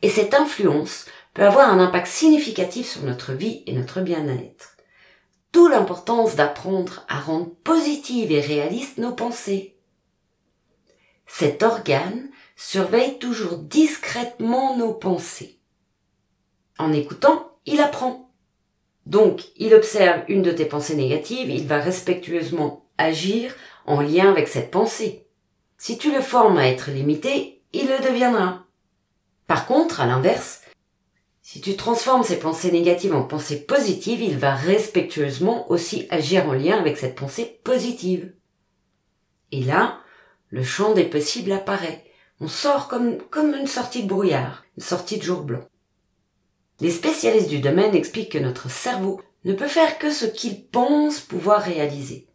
Et 0.03 0.11
cette 0.11 0.35
influence 0.35 1.07
peut 1.33 1.47
avoir 1.47 1.73
un 1.73 1.79
impact 1.79 2.09
significatif 2.09 2.89
sur 2.89 3.03
notre 3.05 3.35
vie 3.35 3.63
et 3.67 3.73
notre 3.73 4.01
bien-être. 4.01 4.78
L'importance 5.67 6.35
d'apprendre 6.35 7.05
à 7.09 7.21
rendre 7.21 7.51
positives 7.63 8.33
et 8.33 8.41
réalistes 8.41 8.99
nos 8.99 9.13
pensées. 9.13 9.77
Cet 11.27 11.63
organe 11.63 12.29
surveille 12.57 13.19
toujours 13.19 13.59
discrètement 13.59 14.77
nos 14.77 14.95
pensées. 14.95 15.59
En 16.79 16.93
écoutant, 16.93 17.59
il 17.67 17.81
apprend. 17.81 18.31
Donc, 19.07 19.45
il 19.57 19.75
observe 19.75 20.23
une 20.29 20.43
de 20.43 20.53
tes 20.53 20.65
pensées 20.65 20.97
négatives, 20.97 21.49
il 21.49 21.67
va 21.67 21.79
respectueusement 21.79 22.87
agir 22.97 23.55
en 23.87 24.01
lien 24.01 24.31
avec 24.31 24.49
cette 24.49 24.71
pensée. 24.71 25.27
Si 25.77 25.97
tu 25.97 26.13
le 26.13 26.21
formes 26.21 26.59
à 26.59 26.67
être 26.69 26.91
limité, 26.91 27.63
il 27.73 27.87
le 27.89 27.99
deviendra. 28.05 28.65
Par 29.47 29.67
contre, 29.67 30.01
à 30.01 30.07
l'inverse, 30.07 30.63
Si 31.51 31.63
tu 31.63 31.77
transformes 31.77 32.25
ces 32.25 32.39
pensées 32.39 32.71
négatives 32.71 33.15
en 33.15 33.23
pensées 33.23 33.65
positives, 33.65 34.21
il 34.21 34.37
va 34.37 34.55
respectueusement 34.55 35.73
aussi 35.73 36.07
agir 36.11 36.47
en 36.47 36.53
lien 36.53 36.77
avec 36.77 36.99
cette 36.99 37.15
pensée 37.15 37.59
positive. 37.65 38.35
Et 39.51 39.63
là, 39.63 39.99
le 40.51 40.63
champ 40.63 40.93
des 40.93 41.07
possibles 41.07 41.53
apparaît. 41.53 42.05
On 42.39 42.49
sort 42.49 42.87
comme, 42.87 43.17
une 43.35 43.67
sortie 43.67 44.03
de 44.03 44.09
brouillard, 44.09 44.67
une 44.77 44.83
sortie 44.83 45.17
de 45.17 45.23
jour 45.23 45.41
blanc. 45.41 45.65
Les 46.81 46.91
spécialistes 46.91 47.49
du 47.49 47.61
domaine 47.61 47.95
expliquent 47.95 48.33
que 48.33 48.39
notre 48.39 48.71
cerveau 48.71 49.19
ne 49.47 49.55
peut 49.55 49.69
faire 49.69 49.99
que 49.99 50.11
ce 50.11 50.27
qu'il 50.27 50.67
pense 50.67 51.19
pouvoir 51.19 51.63
réaliser. 51.63 52.29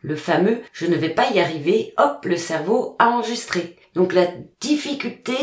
Le 0.00 0.16
fameux 0.16 0.62
je 0.72 0.86
ne 0.86 0.96
vais 0.96 1.14
pas 1.14 1.30
y 1.30 1.38
arriver, 1.38 1.94
hop, 1.96 2.24
le 2.24 2.36
cerveau 2.36 2.96
a 2.98 3.08
enregistré. 3.08 3.76
Donc 3.94 4.12
la 4.12 4.26
difficulté 4.60 5.36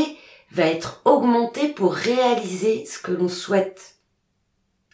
va 0.51 0.65
être 0.65 1.01
augmenté 1.05 1.67
pour 1.69 1.93
réaliser 1.93 2.85
ce 2.85 2.99
que 2.99 3.11
l'on 3.11 3.29
souhaite. 3.29 3.95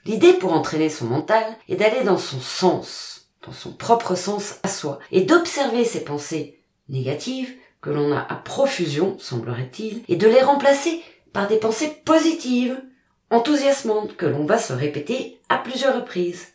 L'idée 0.06 0.34
pour 0.34 0.54
entraîner 0.54 0.90
son 0.90 1.06
mental 1.06 1.44
est 1.68 1.78
d'aller 1.78 2.04
dans 2.04 2.18
son 2.18 2.40
sens, 2.40 3.32
dans 3.46 3.54
son 3.54 3.72
propre 3.72 4.16
sens 4.16 4.56
à 4.64 4.68
soi, 4.68 5.00
et 5.12 5.22
d'observer 5.22 5.86
ses 5.86 6.04
pensées 6.04 6.60
négatives 6.90 7.54
que 7.82 7.90
l'on 7.90 8.12
a 8.12 8.20
à 8.20 8.36
profusion, 8.36 9.18
semblerait-il, 9.20 10.04
et 10.08 10.16
de 10.16 10.28
les 10.28 10.42
remplacer 10.42 11.02
par 11.34 11.48
des 11.48 11.58
pensées 11.58 12.02
positives, 12.06 12.82
enthousiasmantes, 13.30 14.16
que 14.16 14.26
l'on 14.26 14.46
va 14.46 14.58
se 14.58 14.74
répéter 14.74 15.40
à 15.50 15.58
plusieurs 15.58 15.96
reprises. 15.96 16.54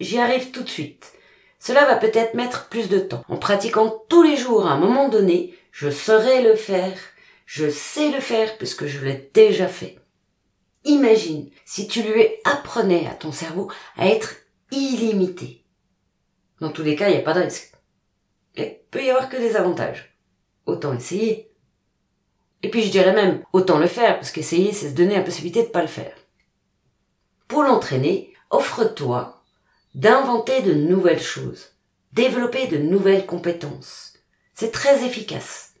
J'y 0.00 0.18
arrive 0.18 0.50
tout 0.50 0.62
de 0.62 0.68
suite. 0.68 1.12
Cela 1.58 1.84
va 1.84 1.94
peut-être 1.94 2.34
mettre 2.34 2.68
plus 2.68 2.88
de 2.88 2.98
temps. 2.98 3.22
En 3.28 3.36
pratiquant 3.36 4.02
tous 4.08 4.22
les 4.22 4.36
jours 4.36 4.66
à 4.66 4.72
un 4.72 4.78
moment 4.78 5.08
donné, 5.08 5.54
je 5.70 5.90
saurai 5.90 6.42
le 6.42 6.56
faire 6.56 6.94
je 7.46 7.70
sais 7.70 8.10
le 8.10 8.20
faire 8.20 8.56
puisque 8.58 8.86
je 8.86 9.04
l'ai 9.04 9.30
déjà 9.34 9.68
fait. 9.68 9.98
Imagine 10.84 11.50
si 11.64 11.86
tu 11.86 12.02
lui 12.02 12.24
apprenais 12.44 13.06
à 13.06 13.14
ton 13.14 13.32
cerveau 13.32 13.70
à 13.96 14.08
être 14.08 14.34
illimité. 14.70 15.64
Dans 16.60 16.70
tous 16.70 16.82
les 16.82 16.96
cas, 16.96 17.08
il 17.08 17.12
n'y 17.12 17.20
a 17.20 17.24
pas 17.24 17.34
de 17.34 17.40
risque. 17.40 17.72
Il 18.56 18.76
peut 18.90 19.04
y 19.04 19.10
avoir 19.10 19.28
que 19.28 19.36
des 19.36 19.56
avantages. 19.56 20.16
Autant 20.66 20.94
essayer. 20.94 21.50
Et 22.62 22.70
puis 22.70 22.82
je 22.82 22.90
dirais 22.90 23.12
même, 23.12 23.42
autant 23.52 23.78
le 23.78 23.88
faire, 23.88 24.14
parce 24.16 24.30
qu'essayer, 24.30 24.72
c'est 24.72 24.90
se 24.90 24.94
donner 24.94 25.16
la 25.16 25.22
possibilité 25.22 25.62
de 25.62 25.66
ne 25.66 25.72
pas 25.72 25.82
le 25.82 25.88
faire. 25.88 26.14
Pour 27.48 27.62
l'entraîner, 27.62 28.32
offre-toi 28.50 29.42
d'inventer 29.94 30.62
de 30.62 30.72
nouvelles 30.72 31.20
choses, 31.20 31.76
développer 32.12 32.66
de 32.66 32.78
nouvelles 32.78 33.26
compétences. 33.26 34.14
C'est 34.54 34.70
très 34.70 35.04
efficace. 35.04 35.71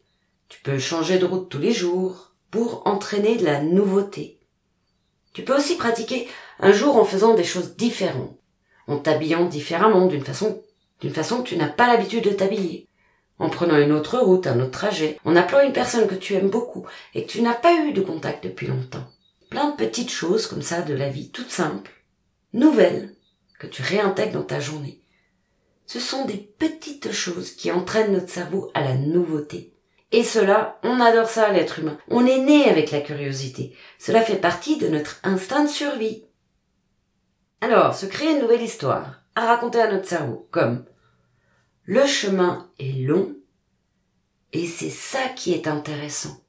Tu 0.52 0.60
peux 0.60 0.78
changer 0.78 1.18
de 1.18 1.24
route 1.24 1.48
tous 1.48 1.58
les 1.58 1.72
jours 1.72 2.34
pour 2.50 2.86
entraîner 2.86 3.36
de 3.36 3.44
la 3.46 3.62
nouveauté. 3.62 4.38
Tu 5.32 5.44
peux 5.44 5.56
aussi 5.56 5.76
pratiquer 5.76 6.28
un 6.60 6.72
jour 6.72 6.96
en 6.96 7.06
faisant 7.06 7.32
des 7.32 7.42
choses 7.42 7.74
différentes, 7.74 8.36
en 8.86 8.98
t'habillant 8.98 9.46
différemment 9.46 10.08
d'une 10.08 10.26
façon, 10.26 10.62
d'une 11.00 11.14
façon 11.14 11.42
que 11.42 11.48
tu 11.48 11.56
n'as 11.56 11.70
pas 11.70 11.86
l'habitude 11.86 12.24
de 12.24 12.30
t'habiller, 12.34 12.86
en 13.38 13.48
prenant 13.48 13.78
une 13.78 13.92
autre 13.92 14.18
route, 14.18 14.46
un 14.46 14.60
autre 14.60 14.72
trajet, 14.72 15.18
en 15.24 15.36
appelant 15.36 15.62
une 15.66 15.72
personne 15.72 16.06
que 16.06 16.14
tu 16.14 16.34
aimes 16.34 16.50
beaucoup 16.50 16.86
et 17.14 17.24
que 17.24 17.30
tu 17.30 17.40
n'as 17.40 17.54
pas 17.54 17.86
eu 17.86 17.94
de 17.94 18.02
contact 18.02 18.44
depuis 18.44 18.66
longtemps. 18.66 19.08
Plein 19.48 19.70
de 19.70 19.76
petites 19.76 20.10
choses 20.10 20.46
comme 20.46 20.62
ça 20.62 20.82
de 20.82 20.92
la 20.92 21.08
vie 21.08 21.30
toute 21.30 21.50
simple, 21.50 22.04
nouvelles, 22.52 23.14
que 23.58 23.66
tu 23.66 23.80
réintègres 23.80 24.34
dans 24.34 24.42
ta 24.42 24.60
journée. 24.60 25.00
Ce 25.86 25.98
sont 25.98 26.26
des 26.26 26.36
petites 26.36 27.10
choses 27.10 27.52
qui 27.52 27.72
entraînent 27.72 28.12
notre 28.12 28.28
cerveau 28.28 28.70
à 28.74 28.82
la 28.82 28.96
nouveauté. 28.96 29.72
Et 30.12 30.24
cela, 30.24 30.78
on 30.82 31.00
adore 31.00 31.28
ça, 31.28 31.50
l'être 31.50 31.78
humain. 31.78 31.98
On 32.08 32.26
est 32.26 32.38
né 32.38 32.68
avec 32.68 32.90
la 32.90 33.00
curiosité. 33.00 33.74
Cela 33.98 34.20
fait 34.20 34.36
partie 34.36 34.76
de 34.76 34.88
notre 34.88 35.18
instinct 35.24 35.64
de 35.64 35.70
survie. 35.70 36.24
Alors, 37.62 37.94
se 37.94 38.06
créer 38.06 38.32
une 38.32 38.40
nouvelle 38.40 38.62
histoire, 38.62 39.22
à 39.34 39.46
raconter 39.46 39.80
à 39.80 39.90
notre 39.90 40.08
cerveau, 40.08 40.46
comme 40.50 40.84
le 41.84 42.06
chemin 42.06 42.70
est 42.78 43.06
long, 43.06 43.34
et 44.52 44.66
c'est 44.66 44.90
ça 44.90 45.28
qui 45.34 45.54
est 45.54 45.66
intéressant. 45.66 46.44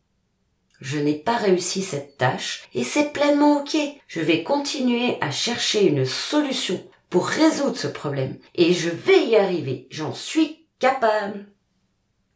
Je 0.81 0.99
n'ai 0.99 1.15
pas 1.15 1.37
réussi 1.37 1.81
cette 1.81 2.17
tâche, 2.17 2.67
et 2.73 2.83
c'est 2.83 3.13
pleinement 3.13 3.61
ok. 3.61 3.77
Je 4.07 4.19
vais 4.19 4.43
continuer 4.43 5.17
à 5.21 5.31
chercher 5.31 5.87
une 5.87 6.05
solution 6.05 6.83
pour 7.09 7.27
résoudre 7.27 7.77
ce 7.77 7.87
problème, 7.87 8.37
et 8.55 8.73
je 8.73 8.89
vais 8.89 9.23
y 9.25 9.37
arriver, 9.37 9.87
j'en 9.89 10.13
suis 10.13 10.65
capable. 10.79 11.45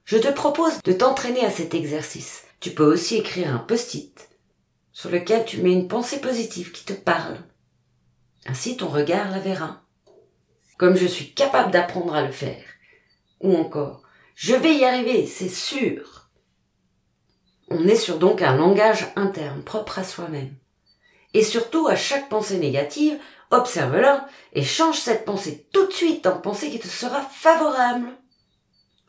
Je 0.07 0.17
te 0.17 0.29
propose 0.29 0.81
de 0.85 0.93
t'entraîner 0.93 1.43
à 1.43 1.51
cet 1.51 1.73
exercice. 1.73 2.45
Tu 2.61 2.71
peux 2.71 2.85
aussi 2.85 3.17
écrire 3.17 3.53
un 3.53 3.57
post-it 3.57 4.29
sur 4.93 5.09
lequel 5.09 5.43
tu 5.43 5.61
mets 5.61 5.73
une 5.73 5.89
pensée 5.89 6.21
positive 6.21 6.71
qui 6.71 6.85
te 6.85 6.93
parle. 6.93 7.35
Ainsi 8.45 8.77
ton 8.77 8.87
regard 8.87 9.29
la 9.29 9.39
verra. 9.39 9.81
Comme 10.77 10.95
je 10.95 11.05
suis 11.05 11.33
capable 11.33 11.71
d'apprendre 11.71 12.15
à 12.15 12.25
le 12.25 12.31
faire. 12.31 12.63
Ou 13.41 13.57
encore, 13.57 14.01
je 14.33 14.55
vais 14.55 14.75
y 14.75 14.85
arriver, 14.85 15.27
c'est 15.27 15.49
sûr. 15.49 16.29
On 17.69 17.85
est 17.85 17.97
sur 17.97 18.17
donc 18.17 18.41
un 18.41 18.55
langage 18.55 19.07
interne 19.17 19.61
propre 19.61 19.99
à 19.99 20.05
soi-même. 20.05 20.55
Et 21.33 21.43
surtout, 21.43 21.85
à 21.89 21.97
chaque 21.97 22.29
pensée 22.29 22.59
négative, 22.59 23.19
observe-la 23.51 24.25
et 24.53 24.63
change 24.63 24.99
cette 24.99 25.25
pensée 25.25 25.67
tout 25.73 25.85
de 25.85 25.91
suite 25.91 26.25
en 26.27 26.39
pensée 26.39 26.69
qui 26.69 26.79
te 26.79 26.87
sera 26.87 27.21
favorable. 27.23 28.17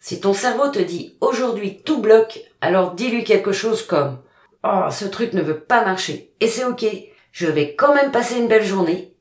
Si 0.01 0.21
ton 0.21 0.33
cerveau 0.33 0.69
te 0.69 0.79
dit 0.79 1.17
aujourd'hui 1.21 1.83
tout 1.83 2.01
bloque, 2.01 2.41
alors 2.61 2.95
dis-lui 2.95 3.25
quelque 3.25 3.53
chose 3.53 3.83
comme 3.83 4.21
Oh, 4.65 4.89
ce 4.91 5.05
truc 5.05 5.33
ne 5.33 5.43
veut 5.43 5.61
pas 5.61 5.85
marcher, 5.85 6.33
et 6.41 6.49
c'est 6.49 6.65
ok, 6.65 6.85
je 7.33 7.47
vais 7.47 7.75
quand 7.75 7.95
même 7.95 8.11
passer 8.11 8.37
une 8.37 8.49
belle 8.49 8.65
journée. 8.65 9.15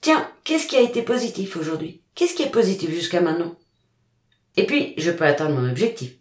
Tiens, 0.00 0.28
qu'est-ce 0.44 0.66
qui 0.66 0.76
a 0.76 0.80
été 0.80 1.02
positif 1.02 1.56
aujourd'hui? 1.56 2.02
Qu'est-ce 2.14 2.34
qui 2.34 2.42
est 2.42 2.50
positif 2.50 2.90
jusqu'à 2.90 3.20
maintenant? 3.20 3.54
Et 4.56 4.66
puis, 4.66 4.94
je 4.98 5.10
peux 5.10 5.24
atteindre 5.24 5.58
mon 5.58 5.70
objectif. 5.70 6.12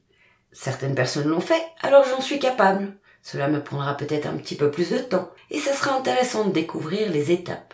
Certaines 0.53 0.95
personnes 0.95 1.27
l'ont 1.27 1.41
fait, 1.41 1.61
alors 1.81 2.05
j'en 2.05 2.21
suis 2.21 2.39
capable. 2.39 2.93
Cela 3.23 3.47
me 3.47 3.63
prendra 3.63 3.95
peut-être 3.95 4.25
un 4.25 4.37
petit 4.37 4.55
peu 4.55 4.71
plus 4.71 4.89
de 4.91 4.97
temps, 4.97 5.29
et 5.49 5.59
ça 5.59 5.73
sera 5.73 5.97
intéressant 5.97 6.45
de 6.45 6.53
découvrir 6.53 7.11
les 7.11 7.31
étapes. 7.31 7.73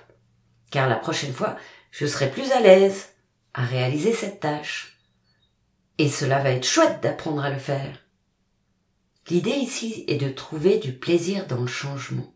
Car 0.71 0.89
la 0.89 0.95
prochaine 0.95 1.33
fois, 1.33 1.55
je 1.91 2.05
serai 2.05 2.29
plus 2.29 2.51
à 2.51 2.59
l'aise 2.59 3.09
à 3.53 3.63
réaliser 3.63 4.13
cette 4.13 4.39
tâche. 4.39 4.96
Et 5.97 6.09
cela 6.09 6.39
va 6.39 6.51
être 6.51 6.65
chouette 6.65 7.01
d'apprendre 7.01 7.43
à 7.43 7.49
le 7.49 7.59
faire. 7.59 8.05
L'idée 9.29 9.51
ici 9.51 10.05
est 10.07 10.17
de 10.17 10.29
trouver 10.29 10.77
du 10.77 10.93
plaisir 10.93 11.47
dans 11.47 11.61
le 11.61 11.67
changement. 11.67 12.33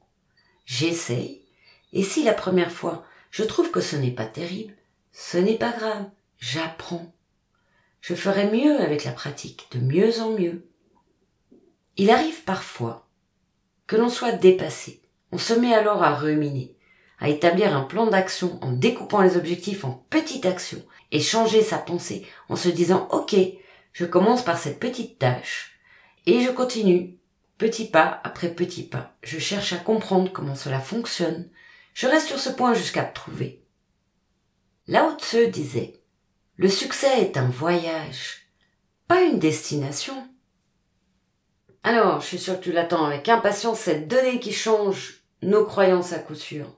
J'essaye, 0.66 1.46
et 1.94 2.04
si 2.04 2.24
la 2.24 2.34
première 2.34 2.72
fois 2.72 3.06
je 3.30 3.44
trouve 3.44 3.72
que 3.72 3.82
ce 3.82 3.96
n'est 3.96 4.12
pas 4.12 4.26
terrible, 4.26 4.74
ce 5.14 5.38
n'est 5.38 5.58
pas 5.58 5.72
grave, 5.72 6.10
j'apprends. 6.38 7.14
Je 8.02 8.14
ferai 8.14 8.52
mieux 8.52 8.80
avec 8.82 9.06
la 9.06 9.12
pratique, 9.12 9.68
de 9.72 9.80
mieux 9.80 10.20
en 10.20 10.32
mieux. 10.32 10.68
Il 11.98 12.10
arrive 12.10 12.44
parfois 12.44 13.08
que 13.88 13.96
l'on 13.96 14.10
soit 14.10 14.34
dépassé. 14.34 15.02
On 15.32 15.38
se 15.38 15.54
met 15.54 15.74
alors 15.74 16.04
à 16.04 16.16
ruminer, 16.16 16.76
à 17.20 17.30
établir 17.30 17.76
un 17.76 17.84
plan 17.84 18.08
d'action 18.08 18.60
en 18.62 18.72
découpant 18.72 19.22
les 19.22 19.38
objectifs 19.38 19.86
en 19.86 20.06
petites 20.10 20.46
actions 20.46 20.84
et 21.12 21.20
changer 21.20 21.62
sa 21.62 21.78
pensée 21.78 22.26
en 22.50 22.56
se 22.56 22.70
disant 22.70 23.08
OK, 23.12 23.36
je 23.94 24.06
commence 24.06 24.44
par 24.44 24.58
cette 24.58 24.80
petite 24.80 25.20
tâche 25.20 25.80
et 26.26 26.42
je 26.42 26.50
continue 26.50 27.18
petit 27.58 27.86
pas 27.86 28.22
après 28.24 28.50
petit 28.54 28.84
pas. 28.84 29.16
Je 29.22 29.38
cherche 29.38 29.74
à 29.74 29.78
comprendre 29.78 30.32
comment 30.32 30.56
cela 30.56 30.80
fonctionne. 30.80 31.50
Je 31.94 32.08
reste 32.08 32.28
sur 32.28 32.40
ce 32.40 32.50
point 32.50 32.74
jusqu'à 32.74 33.04
trouver. 33.04 33.64
Lao 34.88 35.16
Tse 35.18 35.50
disait 35.52 36.02
Le 36.56 36.70
succès 36.70 37.22
est 37.22 37.38
un 37.38 37.48
voyage, 37.48 38.48
pas 39.08 39.22
une 39.22 39.40
destination. 39.40 40.28
Alors, 41.84 42.22
je 42.22 42.28
suis 42.28 42.40
sûr 42.40 42.60
que 42.60 42.64
tu 42.64 42.72
l'attends 42.72 43.06
avec 43.06 43.28
impatience 43.28 43.80
cette 43.80 44.08
donnée 44.08 44.40
qui 44.40 44.54
change 44.54 45.24
nos 45.42 45.66
croyances 45.66 46.14
à 46.14 46.20
coup 46.20 46.36
sûr. 46.36 46.78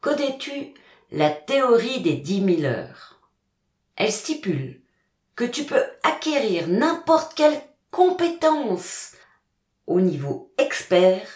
Connais-tu 0.00 0.74
la 1.10 1.30
théorie 1.30 2.00
des 2.00 2.16
dix 2.16 2.40
mille 2.40 2.66
heures? 2.66 3.17
Elle 3.98 4.12
stipule 4.12 4.80
que 5.34 5.44
tu 5.44 5.64
peux 5.64 5.82
acquérir 6.04 6.68
n'importe 6.68 7.34
quelle 7.34 7.60
compétence 7.90 9.12
au 9.88 10.00
niveau 10.00 10.52
expert 10.56 11.26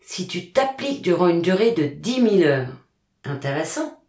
si 0.00 0.28
tu 0.28 0.52
t'appliques 0.52 1.02
durant 1.02 1.26
une 1.26 1.42
durée 1.42 1.72
de 1.72 1.86
dix 1.86 2.20
mille 2.20 2.44
heures. 2.44 2.86
Intéressant. 3.24 4.00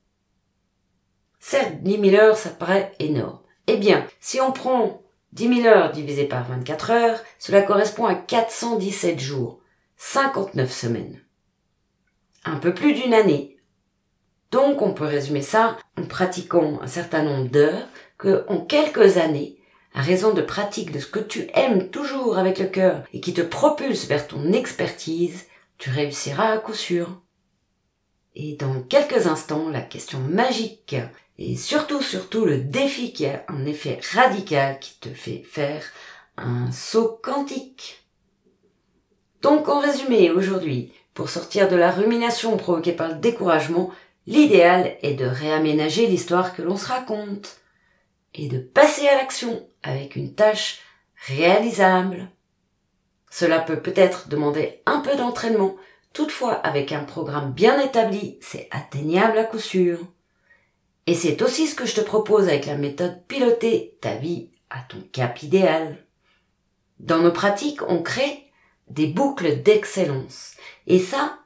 Certes, 1.39 1.81
dix 1.81 1.97
mille 1.97 2.15
heures, 2.15 2.37
ça 2.37 2.51
paraît 2.51 2.91
énorme. 2.99 3.39
Eh 3.65 3.77
bien, 3.77 4.05
si 4.19 4.39
on 4.39 4.51
prend 4.51 5.01
dix 5.33 5.47
mille 5.47 5.65
heures 5.65 5.91
divisé 5.91 6.25
par 6.25 6.47
vingt-quatre 6.47 6.91
heures, 6.91 7.19
cela 7.39 7.63
correspond 7.63 8.05
à 8.05 8.13
417 8.13 9.19
jours, 9.19 9.61
59 9.97 10.71
semaines. 10.71 11.23
Un 12.43 12.57
peu 12.57 12.75
plus 12.75 12.93
d'une 12.93 13.15
année. 13.15 13.54
Donc 14.55 14.81
on 14.81 14.93
peut 14.93 15.03
résumer 15.03 15.41
ça 15.41 15.77
en 15.97 16.03
pratiquant 16.03 16.79
un 16.81 16.87
certain 16.87 17.23
nombre 17.23 17.49
d'heures 17.49 17.89
que 18.17 18.45
en 18.47 18.61
quelques 18.61 19.17
années, 19.17 19.57
à 19.93 20.01
raison 20.01 20.33
de 20.33 20.41
pratique 20.41 20.93
de 20.93 20.99
ce 20.99 21.07
que 21.07 21.19
tu 21.19 21.49
aimes 21.53 21.89
toujours 21.89 22.37
avec 22.37 22.59
le 22.59 22.67
cœur 22.67 23.03
et 23.11 23.19
qui 23.19 23.33
te 23.33 23.41
propulse 23.41 24.07
vers 24.07 24.29
ton 24.29 24.53
expertise, 24.53 25.47
tu 25.77 25.89
réussiras 25.89 26.53
à 26.53 26.57
coup 26.57 26.73
sûr. 26.73 27.21
Et 28.33 28.55
dans 28.55 28.81
quelques 28.83 29.27
instants, 29.27 29.67
la 29.67 29.81
question 29.81 30.19
magique 30.19 30.95
et 31.37 31.57
surtout, 31.57 32.01
surtout 32.01 32.45
le 32.45 32.59
défi 32.59 33.11
qui 33.11 33.25
a 33.25 33.43
un 33.49 33.65
effet 33.65 33.99
radical 34.13 34.79
qui 34.79 34.97
te 35.01 35.09
fait 35.09 35.43
faire 35.45 35.83
un 36.37 36.71
saut 36.71 37.19
quantique. 37.21 38.05
Donc 39.41 39.67
en 39.67 39.81
résumé, 39.81 40.31
aujourd'hui, 40.31 40.93
pour 41.13 41.29
sortir 41.29 41.67
de 41.67 41.75
la 41.75 41.91
rumination 41.91 42.55
provoquée 42.55 42.93
par 42.93 43.09
le 43.09 43.15
découragement, 43.15 43.91
l'idéal 44.27 44.97
est 45.01 45.13
de 45.13 45.25
réaménager 45.25 46.07
l'histoire 46.07 46.55
que 46.55 46.61
l'on 46.61 46.77
se 46.77 46.87
raconte 46.87 47.57
et 48.33 48.47
de 48.47 48.59
passer 48.59 49.07
à 49.07 49.15
l'action 49.15 49.67
avec 49.83 50.15
une 50.15 50.33
tâche 50.35 50.79
réalisable. 51.27 52.29
Cela 53.29 53.59
peut 53.59 53.81
peut-être 53.81 54.29
demander 54.29 54.81
un 54.85 54.99
peu 54.99 55.15
d'entraînement, 55.15 55.75
toutefois 56.13 56.53
avec 56.53 56.91
un 56.91 57.03
programme 57.03 57.53
bien 57.53 57.79
établi, 57.79 58.37
c'est 58.41 58.67
atteignable 58.71 59.37
à 59.37 59.43
coup 59.43 59.59
sûr. 59.59 59.99
Et 61.07 61.13
c'est 61.13 61.41
aussi 61.41 61.67
ce 61.67 61.75
que 61.75 61.85
je 61.85 61.95
te 61.95 62.01
propose 62.01 62.47
avec 62.47 62.65
la 62.65 62.77
méthode 62.77 63.25
piloter 63.27 63.97
ta 64.01 64.15
vie 64.15 64.49
à 64.69 64.79
ton 64.89 65.01
cap 65.11 65.41
idéal. 65.43 66.03
Dans 66.99 67.19
nos 67.19 67.31
pratiques, 67.31 67.81
on 67.87 68.01
crée 68.01 68.45
des 68.87 69.07
boucles 69.07 69.61
d'excellence. 69.61 70.55
Et 70.87 70.99
ça, 70.99 71.39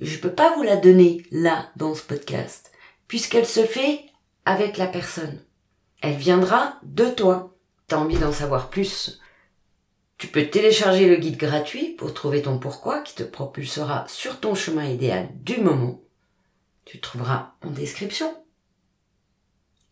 je 0.00 0.18
peux 0.18 0.32
pas 0.32 0.54
vous 0.56 0.62
la 0.62 0.76
donner 0.76 1.24
là, 1.30 1.70
dans 1.76 1.94
ce 1.94 2.02
podcast, 2.02 2.72
puisqu'elle 3.06 3.46
se 3.46 3.64
fait 3.64 4.04
avec 4.44 4.76
la 4.76 4.86
personne. 4.86 5.42
Elle 6.00 6.16
viendra 6.16 6.78
de 6.82 7.06
toi. 7.06 7.56
T'as 7.86 7.96
envie 7.96 8.18
d'en 8.18 8.32
savoir 8.32 8.70
plus? 8.70 9.20
Tu 10.18 10.26
peux 10.26 10.46
télécharger 10.46 11.08
le 11.08 11.16
guide 11.16 11.36
gratuit 11.36 11.94
pour 11.96 12.12
trouver 12.12 12.42
ton 12.42 12.58
pourquoi 12.58 13.02
qui 13.02 13.14
te 13.14 13.22
propulsera 13.22 14.04
sur 14.08 14.40
ton 14.40 14.54
chemin 14.54 14.84
idéal 14.84 15.28
du 15.34 15.58
moment. 15.60 16.00
Tu 16.84 17.00
trouveras 17.00 17.54
en 17.64 17.70
description. 17.70 18.34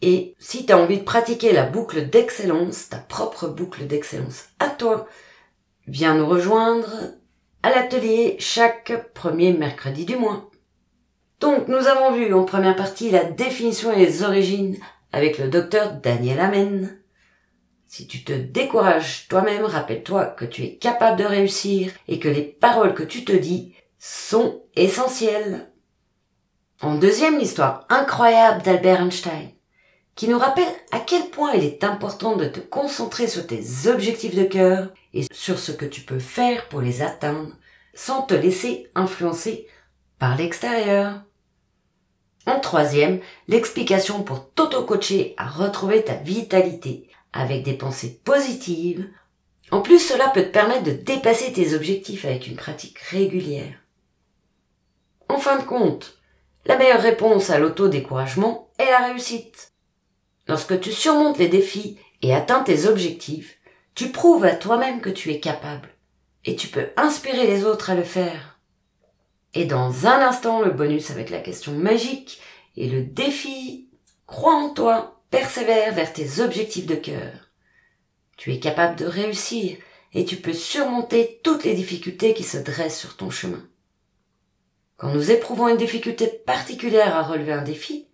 Et 0.02 0.34
si 0.38 0.66
tu 0.66 0.72
as 0.72 0.78
envie 0.78 0.98
de 0.98 1.04
pratiquer 1.04 1.52
la 1.52 1.64
boucle 1.64 2.08
d'excellence, 2.08 2.88
ta 2.88 2.98
propre 2.98 3.48
boucle 3.48 3.86
d'excellence 3.86 4.46
à 4.58 4.68
toi, 4.68 5.08
viens 5.86 6.14
nous 6.14 6.26
rejoindre 6.26 6.88
à 7.62 7.70
l'atelier 7.70 8.36
chaque 8.38 9.12
premier 9.12 9.52
mercredi 9.52 10.04
du 10.04 10.16
mois. 10.16 10.50
Donc 11.40 11.68
nous 11.68 11.86
avons 11.86 12.12
vu 12.12 12.32
en 12.32 12.44
première 12.44 12.76
partie 12.76 13.10
la 13.10 13.24
définition 13.24 13.92
et 13.92 13.96
les 13.96 14.22
origines 14.22 14.76
avec 15.12 15.38
le 15.38 15.48
docteur 15.48 15.94
Daniel 15.94 16.40
Amen. 16.40 16.98
Si 17.86 18.06
tu 18.06 18.24
te 18.24 18.32
décourages 18.32 19.28
toi-même, 19.28 19.64
rappelle-toi 19.64 20.26
que 20.26 20.44
tu 20.44 20.62
es 20.64 20.76
capable 20.76 21.18
de 21.18 21.24
réussir 21.24 21.92
et 22.08 22.18
que 22.18 22.28
les 22.28 22.42
paroles 22.42 22.94
que 22.94 23.02
tu 23.02 23.24
te 23.24 23.32
dis 23.32 23.74
sont 23.98 24.62
essentielles. 24.74 25.70
En 26.82 26.96
deuxième, 26.96 27.38
l'histoire 27.38 27.86
incroyable 27.88 28.62
d'Albert 28.62 29.00
Einstein 29.00 29.50
qui 30.16 30.28
nous 30.28 30.38
rappelle 30.38 30.64
à 30.92 30.98
quel 30.98 31.28
point 31.28 31.52
il 31.52 31.62
est 31.62 31.84
important 31.84 32.36
de 32.36 32.46
te 32.46 32.58
concentrer 32.58 33.28
sur 33.28 33.46
tes 33.46 33.86
objectifs 33.86 34.34
de 34.34 34.44
cœur 34.44 34.88
et 35.16 35.26
sur 35.32 35.58
ce 35.58 35.72
que 35.72 35.86
tu 35.86 36.02
peux 36.02 36.18
faire 36.18 36.68
pour 36.68 36.82
les 36.82 37.00
atteindre 37.00 37.56
sans 37.94 38.22
te 38.22 38.34
laisser 38.34 38.90
influencer 38.94 39.66
par 40.18 40.36
l'extérieur. 40.36 41.22
En 42.46 42.60
troisième, 42.60 43.20
l'explication 43.48 44.22
pour 44.22 44.52
t'auto-coacher 44.52 45.34
à 45.38 45.48
retrouver 45.48 46.04
ta 46.04 46.14
vitalité 46.14 47.08
avec 47.32 47.62
des 47.62 47.72
pensées 47.72 48.20
positives. 48.24 49.08
En 49.70 49.80
plus, 49.80 49.98
cela 49.98 50.28
peut 50.28 50.42
te 50.42 50.52
permettre 50.52 50.84
de 50.84 50.92
dépasser 50.92 51.52
tes 51.52 51.74
objectifs 51.74 52.26
avec 52.26 52.46
une 52.46 52.56
pratique 52.56 52.98
régulière. 52.98 53.74
En 55.28 55.38
fin 55.38 55.58
de 55.58 55.64
compte, 55.64 56.18
la 56.66 56.76
meilleure 56.76 57.00
réponse 57.00 57.48
à 57.48 57.58
l'auto-découragement 57.58 58.70
est 58.78 58.90
la 58.90 59.08
réussite. 59.08 59.72
Lorsque 60.46 60.78
tu 60.78 60.92
surmontes 60.92 61.38
les 61.38 61.48
défis 61.48 61.98
et 62.22 62.34
atteins 62.34 62.62
tes 62.62 62.86
objectifs, 62.86 63.55
tu 63.96 64.10
prouves 64.10 64.44
à 64.44 64.54
toi-même 64.54 65.00
que 65.00 65.10
tu 65.10 65.32
es 65.32 65.40
capable 65.40 65.88
et 66.44 66.54
tu 66.54 66.68
peux 66.68 66.90
inspirer 66.96 67.46
les 67.46 67.64
autres 67.64 67.90
à 67.90 67.94
le 67.94 68.04
faire. 68.04 68.60
Et 69.54 69.64
dans 69.64 70.06
un 70.06 70.20
instant, 70.20 70.60
le 70.60 70.70
bonus 70.70 71.10
avec 71.10 71.30
la 71.30 71.40
question 71.40 71.72
magique 71.72 72.40
et 72.76 72.88
le 72.88 73.02
défi. 73.02 73.88
Crois 74.26 74.54
en 74.54 74.68
toi, 74.74 75.22
persévère 75.30 75.94
vers 75.94 76.12
tes 76.12 76.40
objectifs 76.40 76.86
de 76.86 76.94
cœur. 76.94 77.50
Tu 78.36 78.52
es 78.52 78.60
capable 78.60 78.96
de 78.96 79.06
réussir 79.06 79.78
et 80.12 80.26
tu 80.26 80.36
peux 80.36 80.52
surmonter 80.52 81.40
toutes 81.42 81.64
les 81.64 81.74
difficultés 81.74 82.34
qui 82.34 82.44
se 82.44 82.58
dressent 82.58 83.00
sur 83.00 83.16
ton 83.16 83.30
chemin. 83.30 83.66
Quand 84.98 85.12
nous 85.12 85.30
éprouvons 85.30 85.68
une 85.68 85.76
difficulté 85.78 86.26
particulière 86.26 87.16
à 87.16 87.22
relever 87.22 87.52
un 87.52 87.62
défi, 87.62 88.08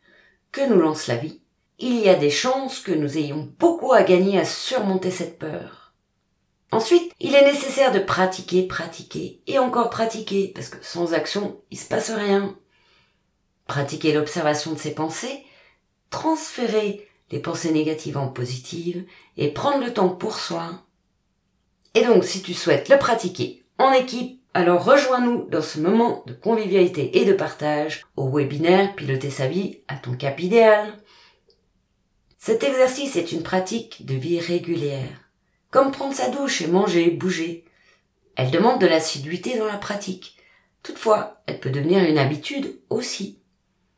que 0.53 0.65
nous 0.69 0.81
lance 0.81 1.09
la 1.09 1.17
vie, 1.17 1.42
il 1.83 1.99
y 1.99 2.09
a 2.09 2.15
des 2.15 2.31
chances 2.31 2.79
que 2.79 2.93
nous 2.93 3.19
ayons 3.19 3.53
beaucoup 3.59 3.93
à 3.93 4.05
gagner 4.05 4.39
à 4.39 4.45
surmonter 4.45 5.11
cette 5.11 5.39
peur. 5.39 5.93
Ensuite, 6.71 7.13
il 7.19 7.35
est 7.35 7.45
nécessaire 7.45 7.91
de 7.91 7.99
pratiquer, 7.99 8.63
pratiquer 8.63 9.43
et 9.49 9.59
encore 9.59 9.91
pratiquer, 9.91 10.53
parce 10.55 10.69
que 10.69 10.79
sans 10.81 11.13
action, 11.13 11.61
il 11.73 11.79
se 11.79 11.89
passe 11.89 12.11
rien. 12.11 12.57
Pratiquer 13.67 14.13
l'observation 14.13 14.73
de 14.73 14.79
ses 14.79 14.95
pensées, 14.95 15.45
transférer 16.11 17.09
les 17.33 17.41
pensées 17.41 17.73
négatives 17.73 18.17
en 18.17 18.29
positives 18.29 19.05
et 19.37 19.49
prendre 19.49 19.85
le 19.85 19.93
temps 19.93 20.09
pour 20.09 20.39
soi. 20.39 20.85
Et 21.95 22.05
donc, 22.05 22.25
si 22.25 22.43
tu 22.43 22.55
souhaites 22.55 22.91
le 22.91 22.99
pratiquer 22.99 23.65
en 23.79 23.91
équipe, 23.93 24.41
alors 24.55 24.85
rejoins-nous 24.85 25.49
dans 25.49 25.63
ce 25.63 25.81
moment 25.81 26.23
de 26.27 26.33
convivialité 26.33 27.19
et 27.19 27.25
de 27.25 27.33
partage 27.33 28.05
au 28.17 28.31
webinaire 28.31 28.95
Piloter 28.95 29.31
sa 29.31 29.49
vie 29.49 29.81
à 29.89 29.97
ton 29.97 30.15
cap 30.15 30.39
idéal. 30.41 30.93
Cet 32.45 32.65
exercice 32.65 33.15
est 33.15 33.31
une 33.31 33.45
pratique 33.45 34.05
de 34.05 34.17
vie 34.17 34.41
régulière, 34.41 35.31
comme 35.71 35.93
prendre 35.93 36.13
sa 36.13 36.29
douche 36.29 36.61
et 36.61 36.67
manger, 36.67 37.09
bouger. 37.09 37.65
Elle 38.35 38.51
demande 38.51 38.81
de 38.81 38.87
l'assiduité 38.89 39.57
dans 39.57 39.67
la 39.67 39.77
pratique. 39.77 40.37
Toutefois, 40.83 41.41
elle 41.47 41.61
peut 41.61 41.71
devenir 41.71 42.03
une 42.03 42.19
habitude 42.19 42.81
aussi. 42.91 43.39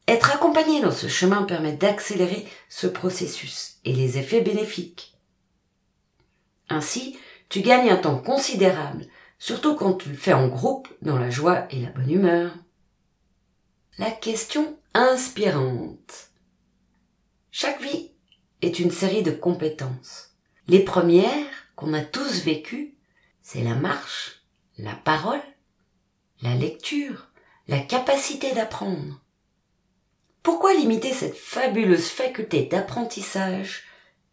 Être 0.06 0.30
accompagné 0.30 0.82
dans 0.82 0.90
ce 0.92 1.08
chemin 1.08 1.44
permet 1.44 1.72
d'accélérer 1.72 2.46
ce 2.68 2.86
processus 2.86 3.76
et 3.86 3.94
les 3.94 4.18
effets 4.18 4.42
bénéfiques. 4.42 5.16
Ainsi, 6.68 7.18
tu 7.48 7.62
gagnes 7.62 7.88
un 7.88 7.96
temps 7.96 8.18
considérable, 8.18 9.06
surtout 9.38 9.74
quand 9.74 9.94
tu 9.94 10.10
le 10.10 10.16
fais 10.16 10.34
en 10.34 10.48
groupe 10.48 10.88
dans 11.00 11.18
la 11.18 11.30
joie 11.30 11.66
et 11.70 11.80
la 11.80 11.88
bonne 11.88 12.10
humeur. 12.10 12.52
La 13.96 14.10
question 14.10 14.76
inspirante. 14.92 16.28
Chaque 17.50 17.80
vie 17.80 18.10
est 18.64 18.78
une 18.78 18.90
série 18.90 19.22
de 19.22 19.30
compétences. 19.30 20.34
Les 20.68 20.80
premières, 20.80 21.46
qu'on 21.76 21.92
a 21.92 22.00
tous 22.00 22.42
vécues, 22.42 22.94
c'est 23.42 23.62
la 23.62 23.74
marche, 23.74 24.42
la 24.78 24.94
parole, 24.94 25.42
la 26.40 26.54
lecture, 26.54 27.28
la 27.68 27.78
capacité 27.78 28.52
d'apprendre. 28.52 29.20
Pourquoi 30.42 30.74
limiter 30.74 31.12
cette 31.12 31.36
fabuleuse 31.36 32.08
faculté 32.08 32.64
d'apprentissage 32.64 33.84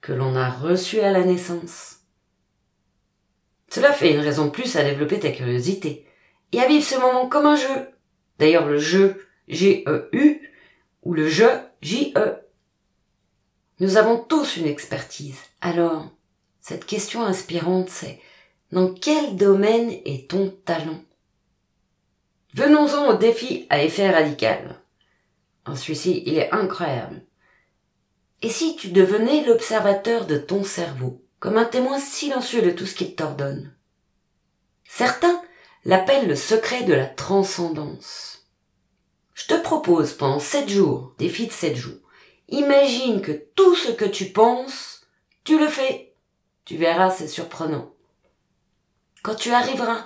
que 0.02 0.13
l'on 0.13 0.36
a 0.36 0.50
reçue 0.50 1.00
à 1.00 1.12
la 1.12 1.24
naissance? 1.24 2.00
Cela 3.70 3.94
fait 3.94 4.13
une 4.13 4.20
raison 4.20 4.46
de 4.46 4.52
plus 4.52 4.76
à 4.76 4.84
développer 4.84 5.20
ta 5.20 5.32
curiosité 5.32 6.06
et 6.52 6.60
à 6.60 6.67
vivre 6.67 6.86
ce 6.86 6.96
moment 6.96 7.28
comme 7.28 7.46
un 7.46 7.56
jeu. 7.56 7.89
D'ailleurs, 8.39 8.65
le 8.65 8.78
jeu 8.78 9.28
G-E-U 9.48 10.41
ou 11.04 11.13
le 11.13 11.28
jeu 11.28 11.50
J-E 11.82 12.41
nous 13.82 13.98
avons 13.98 14.20
tous 14.20 14.58
une 14.58 14.67
expertise. 14.67 15.39
Alors, 15.60 16.06
cette 16.62 16.86
question 16.86 17.24
inspirante, 17.26 17.89
c'est 17.89 18.22
dans 18.72 18.94
quel 18.94 19.36
domaine 19.36 19.89
est 20.06 20.30
ton 20.30 20.52
talent? 20.65 21.02
Venons-en 22.54 23.10
au 23.10 23.13
défi 23.15 23.65
à 23.72 23.82
effet 23.82 24.12
radical. 24.12 24.80
En 25.65 25.76
celui-ci, 25.76 26.22
il 26.28 26.38
est 26.38 26.52
incroyable. 26.52 27.26
Et 28.44 28.50
si 28.50 28.76
tu 28.76 28.89
devenais 28.89 29.44
l'observateur 29.46 30.28
de 30.28 30.38
ton 30.38 30.63
cerveau, 30.63 31.26
comme 31.39 31.58
un 31.58 31.65
témoin 31.65 31.98
silencieux 32.00 32.62
de 32.62 32.70
tout 32.70 32.86
ce 32.86 32.94
qu'il 32.94 33.15
t'ordonne? 33.15 33.74
Certains 34.84 35.41
l'appellent 35.86 36.28
le 36.28 36.36
secret 36.36 36.84
de 36.84 36.94
la 36.94 37.08
transcendance. 37.08 38.48
Je 39.34 39.48
te 39.48 39.56
propose 39.56 40.13
pendant 40.13 40.39
sept 40.39 40.70
jours, 40.70 41.15
défi 41.17 41.48
de 41.48 41.52
sept 41.52 41.76
jours, 41.76 42.01
Imagine 42.52 43.22
que 43.22 43.32
tout 43.32 43.76
ce 43.76 43.92
que 43.92 44.06
tu 44.06 44.26
penses, 44.26 45.08
tu 45.44 45.58
le 45.58 45.68
fais. 45.68 46.14
Tu 46.66 46.76
verras, 46.76 47.10
c'est 47.10 47.28
surprenant. 47.28 47.94
Quand 49.24 49.36
tu 49.36 49.52
arriveras 49.52 50.06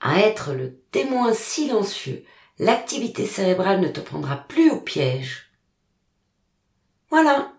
à 0.00 0.20
être 0.20 0.52
le 0.52 0.76
témoin 0.92 1.32
silencieux, 1.32 2.24
l'activité 2.58 3.24
cérébrale 3.26 3.80
ne 3.80 3.88
te 3.88 4.00
prendra 4.00 4.36
plus 4.36 4.70
au 4.70 4.80
piège. 4.80 5.50
Voilà. 7.08 7.52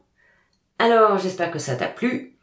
Alors, 0.77 1.17
j'espère 1.17 1.51
que 1.51 1.59
ça 1.59 1.75
t'a 1.75 1.87
plu. 1.87 2.37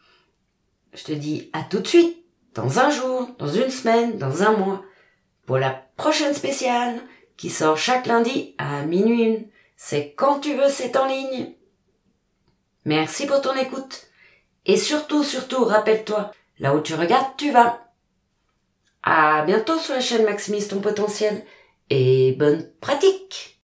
Je 0.93 1.05
te 1.05 1.13
dis 1.13 1.51
à 1.53 1.63
tout 1.63 1.79
de 1.79 1.87
suite, 1.87 2.25
dans 2.55 2.81
un 2.81 2.91
jour, 2.91 3.29
dans 3.39 3.49
une 3.49 3.71
semaine, 3.71 4.19
dans 4.19 4.43
un 4.43 4.53
mois, 4.53 4.85
pour 5.47 5.59
la 5.59 5.71
prochaine 5.97 6.35
spéciale 6.35 7.01
qui 7.37 7.49
sort 7.49 7.79
chaque 7.79 8.07
lundi 8.07 8.55
à 8.59 8.83
minuit. 8.83 9.49
C'est 9.77 10.15
quand 10.15 10.41
tu 10.41 10.55
veux, 10.55 10.69
c'est 10.69 10.97
en 10.97 11.07
ligne. 11.07 11.55
Merci 12.85 13.27
pour 13.27 13.41
ton 13.41 13.55
écoute. 13.57 14.07
Et 14.67 14.77
surtout, 14.77 15.25
surtout, 15.25 15.65
rappelle-toi, 15.65 16.33
là 16.59 16.75
où 16.75 16.81
tu 16.81 16.95
regardes, 16.95 17.37
tu 17.37 17.51
vas. 17.51 17.93
À 19.03 19.45
bientôt 19.45 19.79
sur 19.79 19.95
la 19.95 20.01
chaîne 20.01 20.25
Maximise 20.25 20.69
ton 20.69 20.81
potentiel 20.81 21.45
et 21.89 22.33
bonne 22.33 22.71
pratique 22.81 23.60